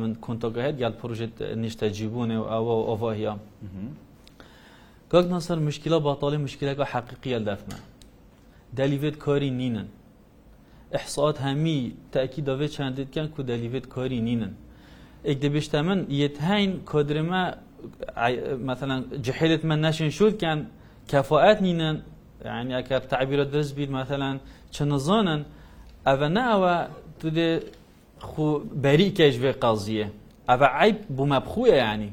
من 0.00 0.12
کۆنتۆگەهێت 0.26 0.76
یاد 0.84 0.94
پروژێت 1.00 1.34
نیشتەجیبوونێ 1.64 2.38
و 2.42 2.46
ئەوە 2.52 2.74
ئۆڤهیا 2.88 3.34
گەکتنا 5.12 5.38
سەر 5.46 5.58
مشکلە 5.68 5.98
باتاڵی 6.06 6.38
مشکلەکە 6.46 6.84
حەقیقیە 6.92 7.40
دەفمە 7.48 7.78
دەلیوێت 8.78 9.16
کۆری 9.24 9.50
نینن 9.60 9.88
احسات 10.98 11.36
هەمی 11.46 11.78
تاکی 12.12 12.40
دەوێت 12.48 12.72
چندێتکەن 12.76 13.26
کو 13.34 13.40
دەلیوێت 13.50 13.86
کۆری 13.94 14.20
نینن 14.28 14.52
ئێک 15.26 15.38
دەبێشتە 15.44 15.78
من 15.88 16.00
یەتهین 16.22 16.70
کۆدرمە 16.90 17.42
مثلا 18.70 18.96
جحێت 19.26 19.62
من 19.70 19.78
نەشین 19.84 20.10
شوودکەن 20.18 20.58
کەفاعات 21.12 21.58
نینن 21.66 21.96
یعنی 22.44 22.72
ئەگەر 22.78 23.02
تعبیرە 23.12 23.44
درست 23.52 23.72
بیر 23.78 23.90
مثلا 24.00 24.30
چە 24.74 24.80
نزانن 24.90 25.40
ئەوە 26.06 26.28
نەوە 26.38 26.74
تو 27.20 27.28
دێ 27.38 27.48
خو 28.28 28.46
بەریکێش 28.84 29.34
بێ 29.42 29.52
قازیە 29.62 30.06
ئەە 30.48 30.68
عیب 30.80 30.96
بوومە 31.16 31.38
بخوە 31.46 31.68
ینی 31.82 32.10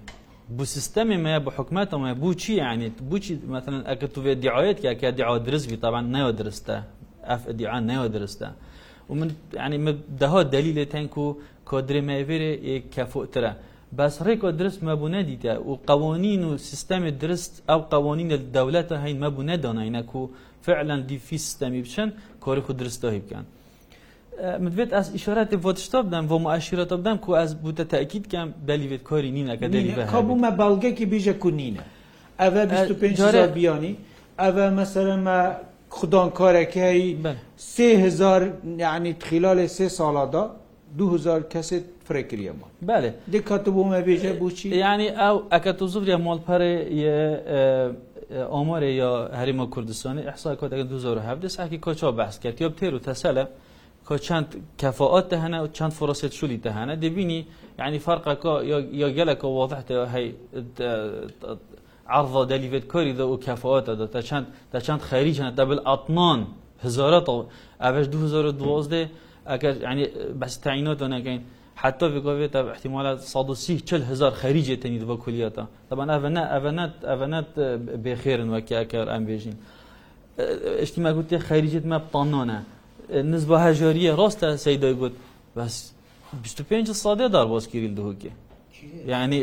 بوو 0.55 0.65
سیستەمی 0.75 1.17
مەیە 1.25 1.39
بە 1.46 1.51
حکومەتەوە 1.58 2.12
بوو 2.22 2.34
چی 2.41 2.51
ینی 2.63 2.89
بچی 3.10 3.34
مثلەن 3.55 3.81
ئەکە 3.89 4.08
تو 4.13 4.20
بێ 4.25 4.34
دیعاەت 4.43 4.77
یاکە 4.88 5.08
دیعا 5.17 5.38
درستبی 5.48 5.77
تاوان 5.84 6.05
نەوە 6.15 6.31
درستە 6.39 6.75
ئەف 7.29 7.41
دیعان 7.60 7.84
نەوە 7.91 8.08
درستە 8.15 8.48
و 9.10 9.13
من 9.20 9.29
ینی 9.65 9.93
دەها 10.22 10.41
دەلی 10.53 10.74
لێ 10.77 10.86
تەنک 10.93 11.13
و 11.24 11.27
کۆدرێ 11.70 12.01
مەوێرێ 12.10 12.51
کەفۆترە 12.93 13.53
بەس 13.98 14.15
ڕێکەوە 14.27 14.51
درست 14.60 14.79
مەبوو 14.88 15.10
نەدیتە 15.15 15.53
و 15.70 15.74
قوانین 15.89 16.41
و 16.50 16.51
سیستەمی 16.70 17.12
درست 17.24 17.53
ئەو 17.70 17.79
قوانین 17.93 18.27
لە 18.34 18.38
دەولەتە 18.58 18.96
هەین 19.03 19.17
مەبوو 19.24 19.48
نەدانینەک 19.50 20.10
و 20.20 20.24
فعلەن 20.65 21.01
دیفی 21.10 21.38
سیستەمی 21.48 21.81
بچن 21.86 22.10
کۆری 22.46 22.62
خو 22.65 22.72
درستەوەی 22.81 23.22
بکەن. 23.25 23.46
مدوێت 24.63 24.89
ئەس 24.98 25.07
ئیشارەتی 25.17 25.57
ڤۆتشتۆ 25.63 25.98
بدەم 26.07 26.24
بۆ 26.29 26.38
معشیرەتە 26.45 26.95
بدەم 27.01 27.17
کو 27.25 27.29
ئەس 27.39 27.51
بوتە 27.63 27.83
تاکیدکەم 27.93 28.48
بەلیێت 28.67 29.03
کۆری 29.10 29.31
نینەکە 29.38 29.67
دەلیبوومە 29.75 30.50
باڵگەکی 30.60 31.05
بیژە 31.13 31.33
کونینە 31.43 31.83
ئەە 32.41 32.50
25 32.50 33.21
بیانی 33.57 33.93
ئەە 34.41 34.65
مەسەرمە 34.77 35.38
خوددان 35.98 36.29
کارەکەی 36.39 37.00
سهزار 37.75 38.41
یعنی 38.86 39.12
خلالێ 39.27 39.67
سێ 39.77 39.88
ساڵادا 39.98 40.43
2000 40.98 41.43
کەسێت 41.53 41.86
فرێکریەمە 42.07 42.67
بەێ 42.88 43.10
دیکات 43.31 43.65
بۆمە 43.75 44.00
بێژە 44.07 44.31
بچی 44.41 44.67
ینی 44.86 45.10
ئەو 45.21 45.36
ئەکە 45.51 45.71
تو 45.79 45.86
زوریە 45.93 46.17
مۆڵپەرێ 46.25 46.74
ئۆمۆرە 48.53 48.91
یا 49.01 49.13
هەریمە 49.39 49.65
کوردستانی 49.74 50.21
ئەحسا 50.27 50.51
کۆتەکە 50.62 50.86
2007 50.91 51.48
ساکی 51.55 51.79
کۆچۆ 51.86 52.10
بەس 52.17 52.36
کرد 52.43 52.62
یا 52.62 52.69
پێر 52.79 52.93
و 52.95 53.00
تەسەلە 53.05 53.45
کە 54.12 54.20
چەند 54.27 54.48
کەفاعاتە 54.82 55.36
هەنا 55.44 55.58
و 55.63 55.68
چەند 55.77 55.91
فرۆسێت 56.00 56.34
شولی 56.39 56.60
دەهانە 56.65 56.96
دەبینی 57.03 57.41
یعنی 57.80 58.00
فەرقەکە 58.06 58.53
یا 59.01 59.10
گەلەکە 59.18 59.48
وەضحتە 59.60 59.96
هەی 60.13 60.27
عرضە 62.18 62.41
دەلیێت 62.51 62.86
کاری 62.91 63.13
دا 63.20 63.25
و 63.32 63.36
کەفاعاتە 63.48 63.91
دا 64.00 64.06
تا 64.13 64.22
چەند 64.30 64.46
تا 64.72 64.80
چەند 64.86 65.01
خەریجەنە 65.10 65.51
دەبل 65.60 65.80
ئاتمان 65.89 66.39
هزارەتەوە 66.86 67.44
ئەبش 67.84 68.06
2012 68.08 69.10
ئەگەر 69.50 69.75
ینی 69.91 70.06
بەستعینەوە 70.41 71.08
نەگەین 71.15 71.41
حتى 71.75 72.06
بقويت 72.10 72.56
احتمالات 72.56 73.20
صادوسي 73.20 73.80
چل 73.89 74.01
هزار 74.12 74.32
خارجي 74.32 74.75
تنيد 74.84 75.03
وكلياتا 75.10 75.65
طبعا 75.89 76.06
افنا 76.18 76.44
افنات 76.58 76.94
افنات 77.13 77.48
بخير 78.06 78.39
وكي 78.53 78.75
اكر 78.82 79.06
ام 79.15 79.24
بيجين 79.27 79.56
اجتماع 80.86 81.12
قلت 81.18 81.32
خارجيت 81.50 81.86
ما 81.91 81.98
بطنانه 82.13 82.60
نزبە 83.12 83.58
هەژۆریە 83.68 84.12
ڕۆستە 84.20 84.48
سەیدەگوت 84.65 85.13
بەس 85.58 85.75
25 86.44 86.91
سادێ 87.03 87.27
داربۆسگیریل 87.34 87.96
دهوکێ 87.96 88.32
یعنی 89.13 89.39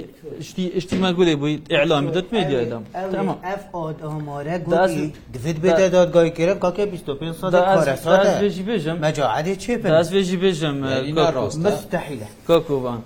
شتی 0.49 0.65
اشتیما 0.79 1.13
گولی 1.13 1.35
بوی 1.41 1.55
اعلام 1.71 2.07
بدت 2.07 2.33
میدیا 2.33 2.61
دم 2.65 2.85
تمام 3.13 3.39
اف 3.45 3.75
اد 3.75 3.99
اماره 4.05 4.59
گولی 4.59 5.13
دوید 5.35 5.59
بده 5.63 5.89
داد 5.89 6.13
گای 6.13 6.31
کرد 6.31 6.59
کاکه 6.59 6.87
25 6.87 7.35
سال 7.35 7.51
کار 7.53 7.97
ساده 7.97 8.29
از 8.29 8.43
ویجی 8.43 8.63
بجم 8.63 8.99
مجاعد 8.99 9.59
چه 9.59 9.79
پر 9.79 9.93
از 9.95 10.13
ویجی 10.13 10.37
بجم 10.37 10.83
اینا 10.85 11.31
راست 11.31 11.59
مستحیله 11.67 12.27
کاکو 12.49 12.75
وان 12.79 13.03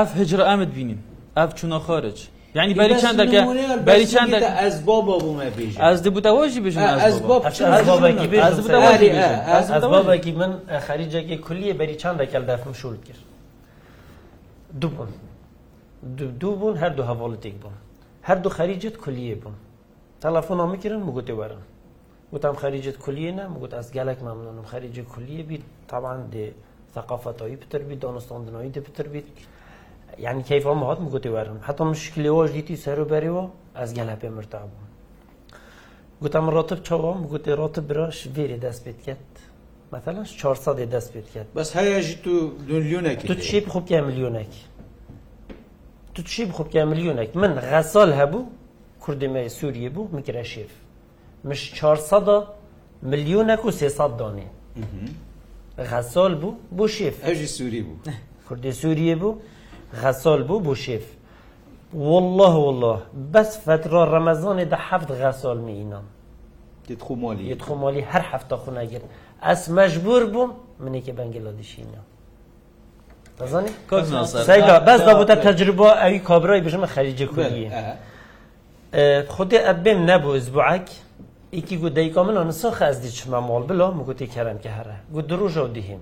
اف 0.00 0.20
هجر 0.20 0.40
امد 0.52 0.72
بینیم 0.74 1.04
اف 1.36 1.54
چونا 1.54 1.78
خارج 1.78 2.28
یعنی 2.54 2.74
بەری 2.74 2.94
چندەکە 3.02 3.40
بەری 3.88 4.06
چند 4.14 4.32
ئەزباب 4.60 5.06
بوومە 5.08 5.46
بێژ 5.56 5.72
ئەس 5.84 5.98
دەبووتەوەژی 6.06 6.60
بژ 6.66 6.74
ئەزبابێکی 9.74 10.32
من 10.40 10.52
خەریجێکی 10.86 11.36
کولیە 11.46 11.74
بەری 11.80 11.96
چندەکەل 12.02 12.42
دەفم 12.50 12.72
شول 12.80 12.96
کرد 13.06 13.22
دوو 14.80 14.90
بوون 14.96 15.10
دوو 16.40 16.56
بوون 16.60 16.76
هەردوو 16.82 17.04
هەواڵتێک 17.10 17.56
بووم 17.62 17.76
هەردوو 18.28 18.50
خەریجت 18.58 18.94
کولیە 19.04 19.36
بووم 19.42 19.56
تەلەفۆنا 20.24 20.64
میکردن 20.72 21.00
وگوتی 21.08 21.34
وەرم 21.40 21.62
وتم 22.32 22.54
خەریجت 22.62 22.96
کولیە 23.04 23.32
نە 23.38 23.44
وگوت 23.54 23.72
ئەس 23.78 23.88
گەلک 23.96 24.18
مەمنونم 24.26 24.66
خەریجی 24.72 25.02
کولیە 25.12 25.42
بیت 25.48 25.62
تاوان 25.90 26.20
دێ 26.34 26.44
ثقافەتەوەی 26.96 27.56
پتر 27.62 27.82
بیت 27.88 28.00
دانستاندنەوەی 28.06 28.70
دە 28.76 28.80
پتر 28.88 29.06
بیت. 29.14 29.28
یعنی 30.18 30.42
کەیفم 30.42 30.80
هات 30.88 30.98
گوتیوەرم 31.14 31.58
حتا 31.68 31.92
مشکلەوە 31.92 32.42
ژیتی 32.54 32.76
سەرروبەریەوە 32.84 33.44
ئەزگەلا 33.78 34.16
پێ 34.22 34.28
مرتا 34.36 34.58
بوو 34.70 34.86
گوتم 36.22 36.46
ڕۆتب 36.54 36.80
چاوام 36.86 37.18
گوتی 37.32 37.52
ڕۆتە 37.60 37.80
براش 37.88 38.26
بێری 38.34 38.58
دەست 38.64 38.80
پێت 38.84 38.98
کرد 39.06 39.26
مثلا 39.92 40.24
400 40.24 40.90
دەست 40.94 41.12
پێت 41.12 41.26
کرد 41.34 41.46
بەس 41.56 41.68
هەیە 41.76 42.24
تو 42.24 42.32
میلیونێک 42.74 43.18
تو 43.26 43.34
چی 43.34 43.56
بخوبکە 43.64 43.98
میلیونێک 44.06 44.52
تو 46.14 46.22
چی 46.22 46.42
بخوبکە 46.50 46.82
میلیونێک 46.90 47.30
من 47.42 47.52
غەسال 47.70 48.10
هەبوو 48.20 48.40
کوردمە 49.02 49.40
سووریە 49.58 49.90
بوو 49.94 50.08
میکرەشیف 50.20 50.70
مش 51.44 51.60
400 51.74 52.46
میلیونێک 53.02 53.64
و 53.64 53.70
300 53.70 54.16
دانێ 54.18 54.48
غەسال 55.78 56.34
بوو 56.40 56.54
بۆ 56.78 56.86
شێف 56.88 57.22
ئەژی 57.24 57.46
سووری 57.46 57.82
بوو 57.82 58.12
کوردی 58.48 58.72
سووریە 58.72 59.18
بوو 59.20 59.38
غەسۆل 59.94 60.42
بوو 60.42 60.58
بوو 60.60 60.74
شێف 60.74 61.02
والله 61.94 62.54
والله 62.64 62.98
بەس 63.32 63.50
فترۆ 63.64 64.02
ڕەمەزانێ 64.12 64.64
دە 64.72 64.76
حەفت 64.86 65.08
غەسۆل 65.20 65.58
میینام 65.66 66.04
یتخمۆلی 66.92 67.44
یتخمۆلی 67.52 68.02
هەر 68.12 68.22
هەفتە 68.30 68.54
خوناگیر 68.62 69.02
ئەس 69.46 69.62
مەژبور 69.76 70.22
بووم 70.32 70.50
منێکی 70.84 71.12
بەنگلۆ 71.18 71.52
دیشینە 71.58 72.02
بەس 74.88 75.00
دابتە 75.08 75.36
تەجربە 75.46 75.88
ئەوی 76.02 76.18
کابرای 76.28 76.60
بژمە 76.66 76.86
خەریجە 76.94 77.22
کوردی 77.34 77.66
خودێ 79.34 79.58
ئەبێم 79.68 79.98
نەبوو 80.10 80.38
زبعک 80.46 80.86
ئیکی 81.54 81.76
گو 81.80 81.88
دەیکا 81.96 82.18
من 82.28 82.36
نسۆ 82.50 82.70
خەزدی 82.78 83.10
چمە 83.16 83.40
مۆڵ 83.48 83.62
بلۆ 83.68 83.86
مگوتی 83.98 84.26
کەرم 84.34 84.58
کە 84.62 84.66
هەرە 84.78 84.96
گو 85.14 85.20
درژە 85.30 85.58
و 85.66 85.68
دیهیم 85.76 86.00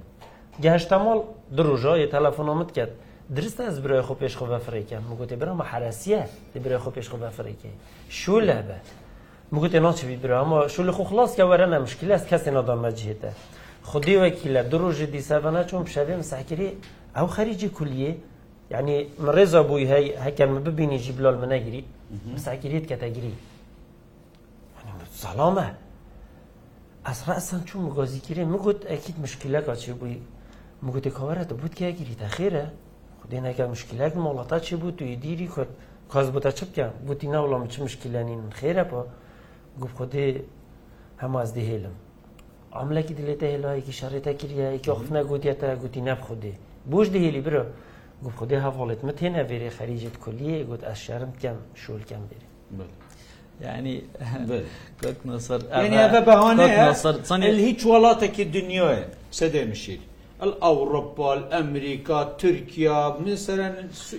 گەهشتا 0.63 0.93
مۆڵ 1.05 1.19
درژە 1.59 1.95
یە 2.03 2.09
تەلەفۆنۆمت 2.15 2.71
کرد 2.77 2.91
درستە 3.35 3.63
ئەس 3.69 3.79
برای 3.83 4.03
خۆ 4.07 4.15
پێش 4.23 4.35
خۆ 4.39 4.47
بەفرێکە 4.53 4.99
مگوتی 5.11 5.37
برەمە 5.43 5.65
حراسیە 5.71 6.23
لە 6.55 6.59
برای 6.65 6.79
خۆ 6.85 6.91
پێش 6.97 7.07
خۆ 7.11 7.17
بەفرێکی 7.25 7.71
شو 8.09 8.39
لە 8.49 8.59
بە 8.67 8.79
مگوتی 9.55 9.79
ناچوی 9.87 10.17
برامەوە 10.23 10.69
شو 10.73 10.83
لە 10.89 10.93
خۆ 10.97 11.03
خلاصکە 11.11 11.45
وەرەە 11.51 11.77
مشکل 11.87 12.09
ئەس 12.17 12.23
کەسێ 12.31 12.51
نادامەجێتە 12.57 13.29
خودی 13.91 14.17
وەکی 14.23 14.49
لە 14.55 14.63
دو 14.71 14.77
ڕۆژی 14.83 15.07
دیسابەنا 15.17 15.63
چۆن 15.71 15.83
شەوێ 15.95 16.15
مساکری 16.23 16.69
ئەو 17.17 17.27
خەریجی 17.37 17.69
کولیە 17.77 18.13
یعنی 18.73 18.95
من 19.25 19.33
ڕێزا 19.37 19.61
بووی 19.69 19.87
هەی 19.93 20.07
هەکەم 20.25 20.51
ببینی 20.67 20.99
جیبلال 21.05 21.37
منەگیری 21.43 21.83
مساکریت 22.37 22.85
کەتەگیری 22.91 23.35
سەڵامە 25.23 25.67
ئەسرا 27.07 27.33
ئەسان 27.39 27.63
چوو 27.69 27.79
مگۆزیگیری 27.87 28.43
مگوت 28.55 28.81
ئەکیت 28.91 29.17
مشکلەکە 29.25 29.73
چی 29.83 29.93
بووی 30.01 30.19
مگوتی 30.87 31.11
کاوەرە 31.17 31.43
دەبوت 31.51 31.73
کیاگیری 31.79 32.15
تا 32.21 32.29
خێرە 32.37 32.67
دێنەکە 33.31 33.65
مشکلات 33.75 34.15
مۆڵەتا 34.25 34.59
چی 34.67 34.75
بوو 34.81 34.91
توی 34.99 35.17
دیری 35.25 35.49
خۆت 35.55 35.71
کاز 36.13 36.27
بۆتە 36.35 36.51
چ 36.59 36.61
بکەم 36.69 36.93
گوتی 37.09 37.29
ناوڵام 37.35 37.63
چ 37.73 37.75
مشکلانین 37.87 38.43
خێرە 38.59 38.85
بۆ 38.91 39.01
گوپ 39.81 39.93
خودێ 39.99 40.27
هەمازدە 41.23 41.63
هێلم 41.71 41.97
ئەملەکی 42.79 43.15
دلێتە 43.19 43.47
هێلایەکی 43.53 43.95
شارێتە 44.01 44.33
کریایەکی 44.41 44.89
ئۆخفنە 44.93 45.23
گوتیێتە 45.31 45.69
گوتی 45.83 46.03
نەب 46.09 46.21
خودێ 46.29 46.55
بۆش 46.91 47.07
دەهێلی 47.15 47.43
برە 47.47 47.63
گوپ 48.25 48.35
خودێ 48.41 48.59
هەواڵێت 48.67 49.01
مە 49.07 49.13
تێنە 49.19 49.43
بێرێ 49.51 49.71
خەریجت 49.79 50.17
کولیە 50.25 50.59
گوت 50.71 50.83
ئەشارم 50.89 51.31
بکەم 51.37 51.59
شۆلکەم 51.83 52.23
بێرێ 52.31 52.47
يعني 53.67 53.95
كنت 55.01 55.19
نصر 55.33 55.59
يعني 55.85 55.97
هذا 56.05 56.21
بهونه 56.29 56.65
هيك 57.67 57.81
ولاته 57.93 58.41
الدنيا 58.47 58.89
سدى 59.39 59.63
مشيل 59.71 60.01
الأوروبا 60.43 61.35
الأمريكا 61.35 62.23
تركيا 62.45 62.97
مثلا 63.29 63.69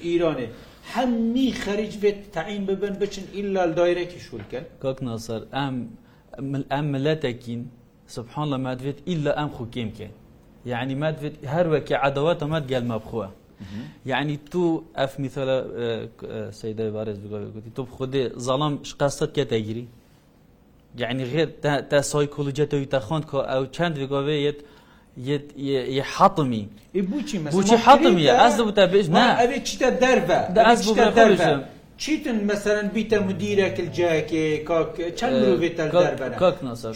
إيراني 0.09 0.47
حمي 0.91 1.47
خارج 1.63 1.97
بيت 2.03 2.19
تعيين 2.33 2.65
ببن 2.65 2.89
بشن 3.01 3.23
إلا 3.39 3.65
الدائرة 3.65 4.03
كشول 4.11 4.41
كان 4.51 4.63
كاك 4.81 5.03
ناصر 5.03 5.41
أم 5.53 5.75
أم 6.77 6.85
ملاتكين 6.91 7.61
سبحان 8.17 8.43
الله 8.45 8.57
ما 8.57 8.73
دفت 8.73 8.99
إلا 9.13 9.31
أم 9.43 9.49
خوكيم 9.57 9.89
كان 9.99 10.11
يعني 10.65 10.95
ما 10.95 11.09
دفت 11.11 11.33
هر 11.53 11.67
وكي 11.73 11.95
عدوات 11.95 12.43
ما 12.43 12.59
تقال 12.59 12.85
ما 12.87 12.97
بخوه 12.97 13.31
یعنی 14.05 14.37
تو 14.51 14.83
ئەف 14.97 15.11
میثلە 15.21 15.55
سیدای 16.51 16.91
بارێز 16.95 17.17
بگوتی 17.23 17.71
تۆ 17.77 17.81
خودێ 17.97 18.23
زەڵام 18.47 18.73
شقاست 18.83 19.23
کە 19.39 19.43
تەگیری 19.51 19.85
یعنی 20.97 21.23
غێر 21.25 21.49
تا 21.89 22.01
سای 22.01 22.27
کوڵجێتەوەی 22.35 22.89
تەخۆند 22.95 23.25
کۆ 23.31 23.39
ئەو 23.51 23.63
چەند 23.75 23.95
بگوێت 24.01 24.59
حەڵمی 25.17 26.63
بچی 27.51 27.77
حەڵمیە 27.87 28.33
ئاس 28.41 28.55
بتە 28.69 28.83
بێژ 28.93 29.05
ئەێ 29.41 29.59
چیتە 29.67 29.89
دەربە 30.03 30.39
دەربە. 31.19 31.51
چیتن 32.03 32.37
مەسەرەن 32.49 32.87
بیتە 32.95 33.17
مدیرەکە 33.27 33.83
جاکێ 33.97 34.47
چەند 35.19 35.33
مرۆڤێتە 35.41 35.85
دەربە 36.01 36.25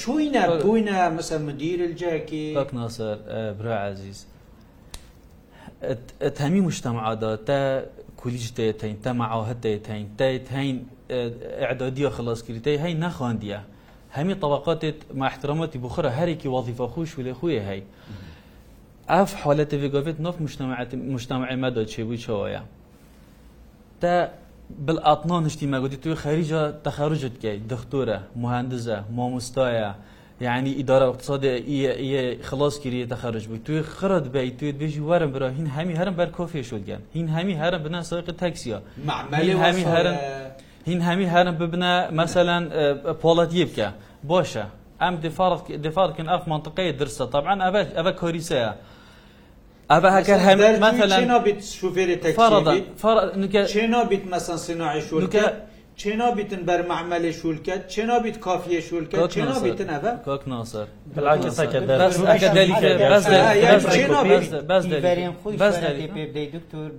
چوینە 0.03 0.43
بووینە 0.65 0.95
مەسە 1.17 1.35
مدیر 1.47 1.79
جاکێ 2.01 2.45
ناسەر 2.77 3.17
برا 3.59 3.75
عزیز. 3.91 4.19
هەمی 6.43 6.61
مشتەمەعادا 6.69 7.31
تا 7.47 7.59
کولیش 8.21 8.47
دەیتین 8.59 8.97
تەمەعاهت 9.05 9.59
دەیتین 9.65 10.05
دەیت 10.19 10.47
هەین 10.57 10.77
ئەعدادیە 11.63 12.09
خلاصکردی 12.17 12.77
هەین 12.83 12.97
نەخواندیە. 13.05 13.59
هەمی 14.17 14.35
طبقاتێت 14.43 14.99
ماحترمەتی 15.21 15.77
بخرە 15.85 16.11
هەرێکی 16.19 16.47
وظیفە 16.55 16.85
خوش 16.93 17.09
و 17.17 17.21
لێ 17.25 17.33
خوێ 17.39 17.59
هەی 17.69 17.81
ئاف 19.11 19.31
حالەتە 19.41 19.75
ڤێگۆڤێت 19.83 20.17
نف 20.25 20.35
مشتتەمە 21.15 21.51
مەدا 21.63 21.83
چێبوویەوەیە 21.93 22.61
تا 24.01 24.13
بالعاتنا 24.85 25.37
نیشتی 25.47 25.65
مەگوتی 25.73 25.97
توی 26.03 26.15
خەریجە 26.23 26.61
تەخەرجت 26.85 27.35
کەی 27.43 27.57
دختورە 27.71 28.19
مهندزە 28.43 28.97
مامۆستایە 29.17 29.89
یعنی 30.47 30.71
ئیدارە 30.81 31.05
اقتصاد 31.11 31.43
خلاص 32.49 32.75
کردی 32.83 33.07
تەخەرج 33.13 33.43
بوو 33.49 33.57
توی 33.65 33.81
خرت 33.81 34.25
بی 34.35 34.51
توی 34.57 34.71
بێژی 34.79 34.95
وەرم 35.09 35.27
برا 35.35 35.47
هین 35.57 35.67
هەمی 35.75 35.95
هەرم 35.99 36.15
بەر 36.19 36.29
کۆفێ 36.37 36.61
شدگەن 36.69 37.01
هین 37.15 37.27
هەمی 37.35 37.55
هەرم 37.63 37.81
بنا 37.85 38.01
سەرقی 38.09 38.35
تەکسیە 38.43 38.79
هەمی 39.63 39.85
هەرم 39.93 40.15
هین 40.87 41.01
هەمی 41.07 41.25
هەرم 41.33 41.55
ببنە 41.61 41.93
مەسەلەن 42.19 42.63
پۆڵەتیە 43.21 43.65
بکە 43.71 43.87
بۆشە 44.29 44.65
ئەم 45.01 45.15
دفارکن 45.85 46.27
ئەف 46.33 46.43
منطقەیە 46.53 46.93
درسە 47.01 47.25
طبعاان 47.33 47.59
ئەە 47.65 47.81
ئەە 47.97 48.11
کۆریسەیە. 48.21 48.71
ئەە 49.91 50.09
هەکە 50.17 50.35
هەمێت 50.47 50.75
مەمثلەن 50.83 51.25
شوفێری 51.79 52.15
تەفاڕدا 52.23 52.71
نکە 53.43 53.61
چێ 53.73 53.83
نبییت 53.95 54.23
مەسەن 54.33 54.57
سناعیشورکە 54.65 55.45
چێ 56.01 56.13
نابیتن 56.21 56.61
بەرمەعمەلێ 56.69 57.31
شولکە 57.39 57.75
چێ 57.93 58.03
نابیت 58.09 58.37
کافیە 58.47 58.79
شولکە 58.89 59.17
چێ 59.33 59.41
نابیتن 59.49 59.89
ئەە 59.93 60.11
کۆک 60.27 60.43
ناسەر 60.51 60.87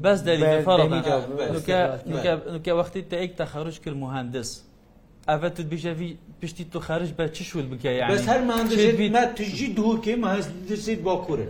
بەس 0.05 0.19
دەکە 2.55 2.73
وەختی 2.81 3.03
تا 3.11 3.17
ئەیک 3.23 3.33
تا 3.39 3.45
خەڕش 3.53 3.77
کرد 3.85 3.97
مهندس. 4.05 4.51
ئەە 5.31 5.49
تو 5.57 5.63
بژەوی 5.73 6.11
پشتی 6.41 6.65
تو 6.73 6.79
خارج 6.89 7.11
بە 7.19 7.25
چ 7.37 7.39
شول 7.49 7.67
بکەی 7.73 7.99
هەرمان 8.31 9.27
تژی 9.37 9.69
دووکێ 9.79 10.15
مازیت 10.23 11.01
بۆ 11.07 11.15
کوورن 11.25 11.49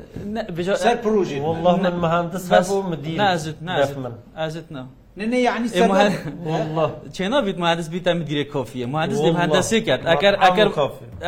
بژە 0.57 0.87
پروژی 1.07 1.38
والله 1.47 1.75
من 1.85 1.95
مهندس 2.05 2.43
هەبوو 2.53 2.81
مدی 2.91 3.15
نازت 3.23 3.59
نازت 3.69 3.97
من 4.05 4.12
ئازت 4.43 4.69
نە. 4.75 4.83
نه 5.16 5.25
نه 5.27 5.37
يعني 5.42 5.68
سبب 5.68 5.88
مهن... 5.88 6.12
والله 6.46 6.88
چنا 7.12 7.40
بيت 7.40 7.59
مهندس 7.59 7.88
بيت 7.88 8.09
مدير 8.09 8.42
كافيه 8.42 8.85
مهندس 8.87 9.18
دي 9.20 9.31
مهندسي 9.31 9.81
كات 9.81 10.01
اگر 10.14 10.35
اگر 10.48 10.68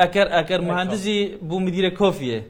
اگر 0.05 0.27
اگر 0.41 0.61
مهندسي 0.61 1.37
بو 1.43 1.59
مدير 1.59 1.89
كافيه 1.89 2.47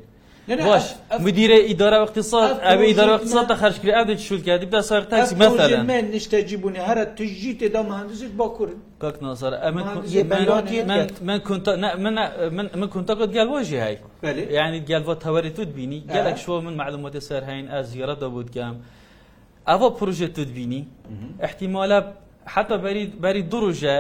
باش 0.49 0.85
مدير 1.21 1.51
اداره 1.71 1.99
واقتصاد 2.01 2.57
ابي 2.61 2.91
اداره 2.91 3.11
واقتصاد 3.13 3.47
تخرج 3.47 3.79
كري 3.79 3.93
ابي 4.01 4.19
شو 4.19 4.39
كاتب 4.47 4.71
بس 4.71 4.85
صار 4.89 5.03
تاكسي 5.03 5.35
مثلا 5.37 5.83
من 5.83 6.11
نستجيبوني 6.11 6.79
هر 6.79 7.05
تجيت 7.05 7.65
دا 7.65 7.83
مهندسك 7.83 8.29
باكور 8.39 8.69
كاك 9.03 9.23
ناصر 9.23 9.53
من 9.73 9.85
من 10.91 11.07
من 11.23 11.37
كنت 11.39 11.69
من 12.05 12.15
من 12.57 12.67
من 12.81 12.87
كنت 12.95 13.11
قد 13.11 13.37
قال 13.37 13.49
واجي 13.49 13.79
هاي 13.79 13.99
يعني 14.23 14.79
قال 14.81 15.05
فوت 15.05 15.27
هوري 15.27 15.51
تدبيني 15.51 16.03
قال 16.11 16.25
لك 16.25 16.37
شو 16.37 16.61
من 16.61 16.77
معلومات 16.77 17.17
سر 17.19 17.43
هاين 17.45 17.71
ازيره 17.71 18.15
بود 18.15 18.51
كام 18.51 18.77
ئەوە 19.69 19.89
پروژە 19.99 20.29
توت 20.37 20.49
بینی 20.57 20.83
احتیمالە 21.47 21.99
حتا 22.55 22.77
بەری 23.25 23.43
دوڕژە 23.53 23.97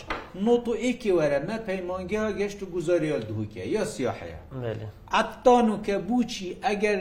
نو 0.45 0.53
تو 0.65 0.71
ایکی 0.83 1.11
وره 1.17 1.39
ما 1.47 1.57
پیمانگه 1.69 2.19
گشت 2.41 2.59
و 2.63 2.65
گزاری 2.75 3.09
دهوکه 3.29 3.59
یا 3.75 3.83
سیاحه 3.95 4.27
بله 4.63 4.75
عطانو 5.21 5.75
که 5.85 5.95
بوچی 6.09 6.49
اگر 6.61 6.99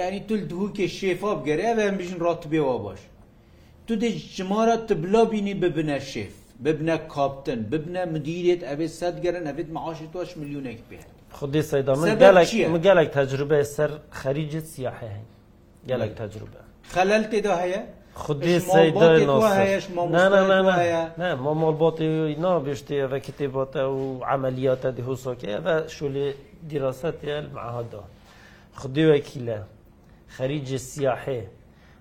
یعنی 0.00 0.18
تل 0.28 0.40
دهوکه 0.50 0.86
شفاف 0.98 1.38
گره 1.48 1.74
و 1.78 1.80
هم 1.88 1.96
بیشن 2.00 2.18
راتبه 2.26 2.60
و 2.60 2.78
باشه 2.78 3.08
تو 3.86 3.94
دێ 4.00 4.10
ژمارە 4.36 4.76
تبلا 4.88 5.22
بینی 5.32 5.54
ببنە 5.62 5.98
شێف 6.10 6.34
ببنە 6.64 6.96
کاپتن 7.14 7.60
ببنە 7.72 8.00
مدیرێت 8.14 8.60
ئەبێت 8.68 8.92
سەد 9.00 9.16
گەرن 9.24 9.44
ئەبێت 9.50 9.68
مەعاشی 9.76 10.08
تۆش 10.14 10.30
ملیونێک 10.40 10.80
پێێت 10.88 11.08
خودی 11.38 11.62
سەدا 11.70 11.92
من 12.72 12.78
گەلێک 12.86 13.10
تەجروبە 13.16 13.58
سەر 13.76 13.90
خەریجت 14.20 14.66
سیاحێ 14.74 15.14
گەلێک 15.90 16.12
تەجروبە 16.20 16.60
خەلل 16.94 17.22
تێدا 17.30 17.54
هەیە 17.64 17.82
خودی 18.24 18.56
مامۆڵباتی 21.44 22.08
نابشتێ 22.44 22.96
ئەە 23.06 23.18
کتێباتە 23.26 23.82
و 23.96 24.00
عملیاتە 24.32 24.90
دیهوسۆکی 24.96 25.48
ئەە 25.66 25.76
شولێ 25.96 26.26
دیراست 26.68 27.24
معهادا 27.56 28.02
خودی 28.80 29.04
وەکیلە 29.10 29.58
خەریجی 30.36 30.78
سیاحێ 30.90 31.42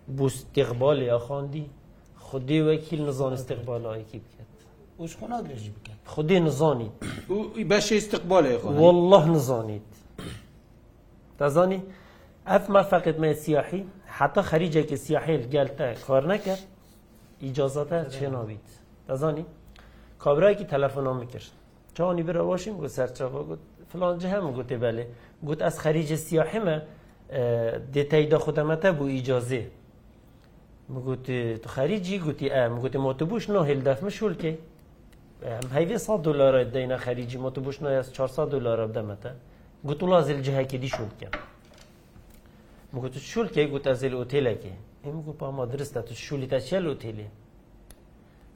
بۆ 0.08 0.26
استقبال 0.26 1.02
یا 1.02 1.20
خواندی 1.20 1.70
خودی 2.18 2.60
وەکیل 2.78 3.00
نزان 3.08 3.34
استقبالایکی 3.34 4.20
بکات 4.24 4.50
وش 5.00 5.14
خۆ 5.20 5.24
ناگرێژی 5.32 5.70
بکات 5.78 5.98
خودی 6.06 6.40
نزانیت 6.40 6.92
بەشی 7.72 7.92
استقبالی 8.04 8.54
خۆ 8.60 8.66
والله 8.84 9.24
نزانیت 9.36 9.82
دەزانی 11.40 11.80
ئەف 12.52 12.64
ما 12.76 12.84
فقط 12.92 13.18
مە 13.24 13.30
سیاحی 13.44 13.82
حتا 14.18 14.42
خەریجێکی 14.52 14.96
سیاحیل 15.06 15.42
گەلتە 15.56 15.86
کار 16.08 16.24
نەکرد 16.38 16.64
ئیجازەتە 17.44 18.00
چێ 18.16 18.24
ناویت 18.36 18.68
دەزانی 19.10 19.46
کابراایکی 20.24 20.66
تەلەفۆنا 20.74 21.14
میکرد 21.22 21.52
چاوانی 21.96 22.24
برە 22.28 22.36
واشین 22.52 22.76
گو 22.82 22.88
سەرچەوە 22.98 23.42
گوت 23.48 23.60
فلان 23.94 24.14
جه 24.22 24.28
هەم 24.40 24.46
گوتێ 24.58 24.78
بەلێ 24.84 25.04
گوت 25.48 25.60
ئەس 25.66 25.76
خەریجە 25.84 26.16
سیاحیمە 26.26 26.78
دێتەیدا 27.94 28.38
خودەمەتە 28.46 28.86
بوو 28.98 29.08
ئیجازێ 29.16 29.62
مگوتی 30.90 31.58
تو 31.64 31.68
خەریجی 31.76 32.18
گوتی 32.26 32.48
ئەم 32.56 32.74
گوتی 32.84 32.98
مۆتبووش 33.08 33.44
نۆ 33.54 33.60
هێلدەف 33.70 34.00
مشولکەی 34.04 34.56
هەیێ 35.76 35.98
سا 36.06 36.16
دلارە 36.28 36.62
دەینە 36.76 36.98
خەریجی 37.06 37.38
مۆتبووش 37.46 37.78
نە 37.84 37.92
400 38.12 38.50
دلارە 38.54 38.86
بدەمەتە 38.92 39.32
گوت 39.88 40.00
وڵا 40.04 40.20
زلجهەکی 40.28 40.78
دیشولکە 40.84 41.28
مگوت 42.94 43.16
شولکەی 43.32 43.68
گوتە 43.74 43.92
زل 44.02 44.14
ئۆتێلەکێ 44.22 44.74
ئێمە 45.06 45.22
گو 45.26 45.34
پاما 45.40 45.66
درستە 45.74 46.00
تو 46.08 46.14
شولی 46.26 46.48
تا 46.52 46.60
چێل 46.68 46.86
ئۆتێلێ 46.92 47.28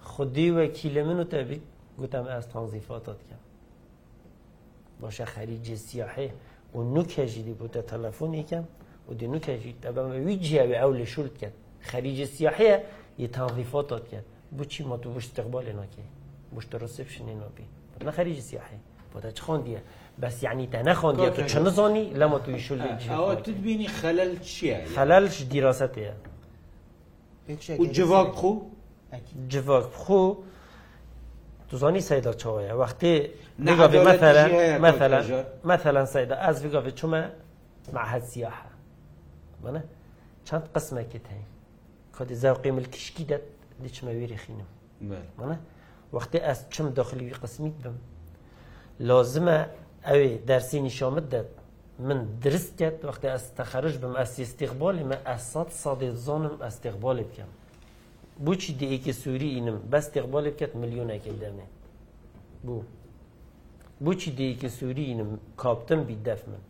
خودی 0.10 0.50
وەکی 0.58 0.90
لە 0.96 1.02
من 1.08 1.20
و 1.24 1.24
تەبی 1.32 1.60
گوتم 2.00 2.26
ئەس 2.34 2.46
تانزیفاتاتکە 2.54 3.38
باشە 5.02 5.26
خەریجی 5.34 5.76
سیاحێ 5.88 6.30
و 6.76 6.80
نوکەژی 6.96 7.44
دی 7.48 7.56
بوتە 7.60 7.82
تەلەفۆنیکەم 7.92 8.66
و 9.08 9.12
دی 9.20 9.28
نوکەژی 9.34 9.72
دەبەمەوی 9.84 10.36
جیاوی 10.46 10.78
ئەو 10.82 10.92
لە 11.00 11.06
شولکەن 11.16 11.54
خەریجی 11.82 12.26
سیاحەیە 12.28 12.80
یه 13.18 13.28
تاغیفاتات 13.28 14.08
کرد 14.10 14.24
بۆ 14.60 14.64
چی 14.66 14.84
ما 14.84 14.98
تو 14.98 15.14
بۆ 15.14 15.18
استقبالێ 15.24 15.74
ناکێ 15.74 16.06
بۆشتە 16.56 16.76
ڕسپشنێ 16.82 17.36
ناپی 17.42 17.64
نە 18.02 18.12
خەریجی 18.12 18.42
سیاحەیە 18.42 19.14
بۆ 19.14 19.20
تا 19.22 19.32
چ 19.32 19.42
خۆندیە 19.42 19.80
بس 20.22 20.44
يعني 20.44 20.68
تنخون 20.68 21.16
دي 21.16 21.30
تو 21.30 21.60
نظني 21.60 22.06
لما 22.14 22.40
تو 22.40 22.52
يشول 22.52 22.82
آه. 22.82 23.12
او 23.20 23.36
تدبيني 23.36 23.88
خلل 23.88 24.42
شيء 24.44 24.86
خلل 24.96 25.28
دراسته 25.52 26.14
وجواك 27.80 28.28
خو 28.32 28.52
جواك 29.50 29.84
خو 30.04 30.34
تزانی 31.72 32.02
سیدا 32.02 32.32
چاویه 32.34 32.72
وقتی 32.74 33.14
نگاه 33.60 33.88
مثلا 33.88 34.46
مثلا 34.88 35.46
مثلا 35.64 36.06
سیدا 36.06 36.36
از 36.36 36.64
ویگاه 36.64 36.92
چومه 36.92 37.30
معهد 37.94 38.22
سیاحه 38.22 38.66
منه 39.64 39.84
چند 40.46 40.70
قسمه 40.76 41.04
که 41.04 41.20
تهیم 41.20 41.46
خۆی 42.18 42.36
زاوقیمل 42.44 42.86
کشکی 42.94 43.24
دەت 43.32 43.44
دچمە 43.86 44.12
وێری 44.20 44.38
خینم 44.44 44.70
وەختی 46.16 46.40
ئەس 46.48 46.60
چم 46.74 46.88
داخلیوی 47.00 47.36
قسمیت 47.44 47.78
بم 47.84 47.96
لازمە 49.10 49.58
ئەوێ 50.10 50.32
دەرسینی 50.50 50.92
شامت 51.00 51.26
دەت 51.34 51.50
من 52.08 52.20
درستێت 52.44 52.98
وەختی 53.08 53.28
ئەس 53.34 53.46
تەخەرش 53.58 53.96
بم 54.02 54.14
ئەسیستیقبالی 54.22 55.04
مە 55.10 55.18
ئەسات 55.30 55.70
سادی 55.84 56.10
زانم 56.26 56.56
ئەستیقبالی 56.66 57.24
بکەم 57.30 57.52
بۆچی 58.46 58.72
دیئکی 58.80 59.14
سووری 59.22 59.50
ئینم 59.56 59.78
بەستیقبالی 59.92 60.52
بکەت 60.56 60.74
میلیۆنێکی 60.82 61.34
دەمێ 61.44 61.66
بوو 62.66 62.82
بۆچی 64.06 64.30
دیئکی 64.38 64.70
سووری 64.78 65.04
ئینم 65.12 65.30
کاپتم 65.62 66.02
بی 66.10 66.16
دەف 66.28 66.42
من 66.52 66.64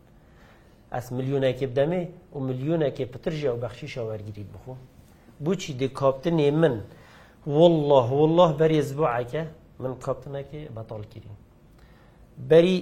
ئەس 0.96 1.08
میلیۆنێکی 1.18 1.68
بدەمێ 1.72 2.02
و 2.36 2.38
میلیۆنێکی 2.48 3.06
پترژە 3.14 3.50
و 3.56 3.58
بەخشی 3.64 3.88
شاوەرگیریت 3.96 4.50
بخۆ 4.56 4.76
بچی 5.46 5.72
دکاپتنێ 5.82 6.50
من 6.62 6.76
والله 7.58 8.08
والله 8.20 8.50
بەرێز 8.60 8.90
بۆعکە 9.00 9.44
من 9.82 9.94
کاپتنەکە 10.06 10.62
بەتال 10.78 11.04
کردین 11.12 11.38
بەری 12.50 12.76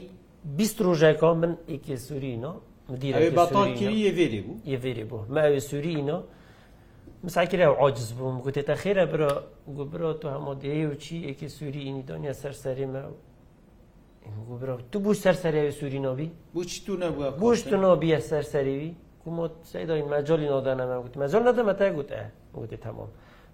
بیست 0.58 0.78
ڕۆژێکا 0.88 1.30
من 1.42 1.52
ئێکێ 1.72 1.96
سوورینۆ 2.08 2.52
مدیرێ 2.92 3.24
بوو 5.12 5.20
ماوێ 5.36 5.60
سوورینۆ 5.70 6.18
مساکرە 7.28 7.66
عجز 7.84 8.10
بووم 8.18 8.38
گوتێتە 8.46 8.76
خێرە 8.84 9.06
برا 9.12 9.32
گوبرۆ 9.78 10.10
تو 10.22 10.26
هەمۆدەیە 10.36 10.86
و 10.92 10.94
چی 11.04 11.16
ئێکی 11.28 11.48
سووری 11.58 11.82
ئینی 11.88 12.04
دنیا 12.12 12.34
سەرسەریمە 12.44 13.02
گوبرۆ 14.50 14.74
تو 14.92 14.98
بوو 15.04 15.14
سەرسەریوی 15.26 15.74
سوورینۆبی 15.80 16.28
بچ 16.56 16.72
تو 16.86 16.92
نەبووە 17.02 17.28
بۆش 17.44 17.60
تو 17.70 17.76
نۆبیە 17.84 18.20
سەرسەریوی 18.32 18.92
کومۆت 19.24 19.54
سەیدای 19.74 20.04
مەجۆلی 20.12 20.48
نۆدانەمە 20.54 20.98
گوت 21.04 21.14
مەجۆل 21.22 21.44
نەدەمە 21.50 21.74
تا 21.80 21.88
گوتە 21.98 22.22
وتی 22.60 22.78
تمام 22.78 23.08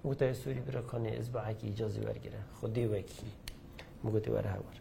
وتی 0.06 0.34
سوری 0.34 0.60
برو 0.60 0.82
کنه 0.82 1.10
ازبعکی 1.20 1.68
اجازه 1.68 2.00
ورگیره 2.02 2.40
خودی 2.62 2.86
وکی 2.86 3.28
مگوتی 4.04 4.32
ور 4.32 4.46
هاور 4.48 4.76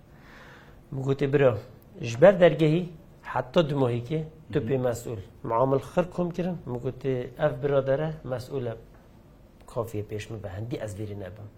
مگوتی 0.92 1.26
برو 1.26 1.56
جبر 2.02 2.32
درگهی 2.32 2.88
حتی 3.22 3.62
دو 3.62 3.78
ماهی 3.78 4.00
که 4.00 4.26
تو 4.52 4.60
پی 4.60 4.76
مسئول 4.76 5.18
معامل 5.44 5.78
خر 5.78 6.02
کم 6.04 6.30
کردن 6.30 6.58
مگوتی 6.66 7.24
اف 7.38 7.52
برادره 7.52 8.14
مسئول 8.24 8.70
کافیه 9.66 10.02
پیش 10.02 10.32
مبهندی 10.32 10.78
از 10.78 10.96
بیری 10.96 11.14
نبم 11.14 11.48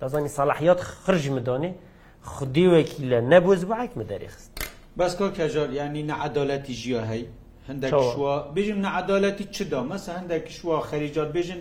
دازانی 0.00 0.28
صلاحیات 0.28 0.80
خرج 0.80 1.28
مدانه 1.30 1.74
خودی 2.22 2.66
وکی 2.66 3.04
لنبو 3.04 3.52
ازبعک 3.52 3.98
مدارخست 3.98 4.50
بس 4.98 5.16
کار 5.16 5.30
کجار 5.32 5.72
یعنی 5.72 6.02
نه 6.02 6.14
عدالتی 6.14 6.74
جیا 6.74 7.04
هی 7.04 7.26
هندک 7.68 7.90
شوا 7.90 8.38
بجم 8.38 8.80
نه 8.80 8.88
عدالتی 8.88 9.44
چدا 9.44 9.82
مثلا 9.82 10.18
هندک 10.18 10.48
شوا 10.48 10.80
خریجات 10.80 11.32
بجم 11.32 11.58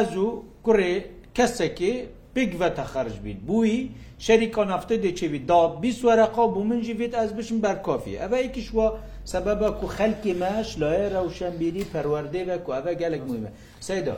ez 0.00 0.12
û 0.26 0.28
kurê 0.66 0.94
kesekê 1.36 1.94
pik 2.34 2.50
ve 2.60 2.68
te 2.74 2.84
xerj 2.92 3.14
bît 3.24 3.40
bûî 3.48 3.80
şerîka 4.26 4.64
nafte 4.68 5.02
de 5.02 5.10
çevî 5.18 5.48
da 5.48 5.60
bîs 5.82 5.96
wereqa 6.06 6.42
bû 6.54 6.60
min 6.70 6.80
jî 6.82 6.94
vêt 7.00 7.14
ez 7.24 7.30
bişim 7.38 7.62
berkafî 7.62 8.14
ev 8.26 8.32
ekî 8.32 8.62
wa 8.62 8.88
sebeba 9.32 9.68
ku 9.80 9.86
xelkê 9.96 10.34
me 10.42 10.52
ji 10.68 10.76
layê 10.80 11.06
rewşenbîrî 11.14 11.82
perwerdê 11.94 12.46
ve 12.48 12.64
ku 12.64 12.72
ev 12.74 12.92
gelek 12.98 13.22
mûme 13.28 13.50
seyda 13.80 14.16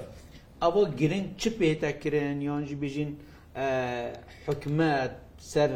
ewa 0.69 0.83
girin 0.99 1.25
çi 1.39 1.51
pê 1.51 1.79
te 1.81 1.99
kirin 2.01 2.41
yan 2.41 2.63
jî 2.65 2.83
bijîn 2.83 3.11
hikmet 4.49 5.11
سەر 5.53 5.71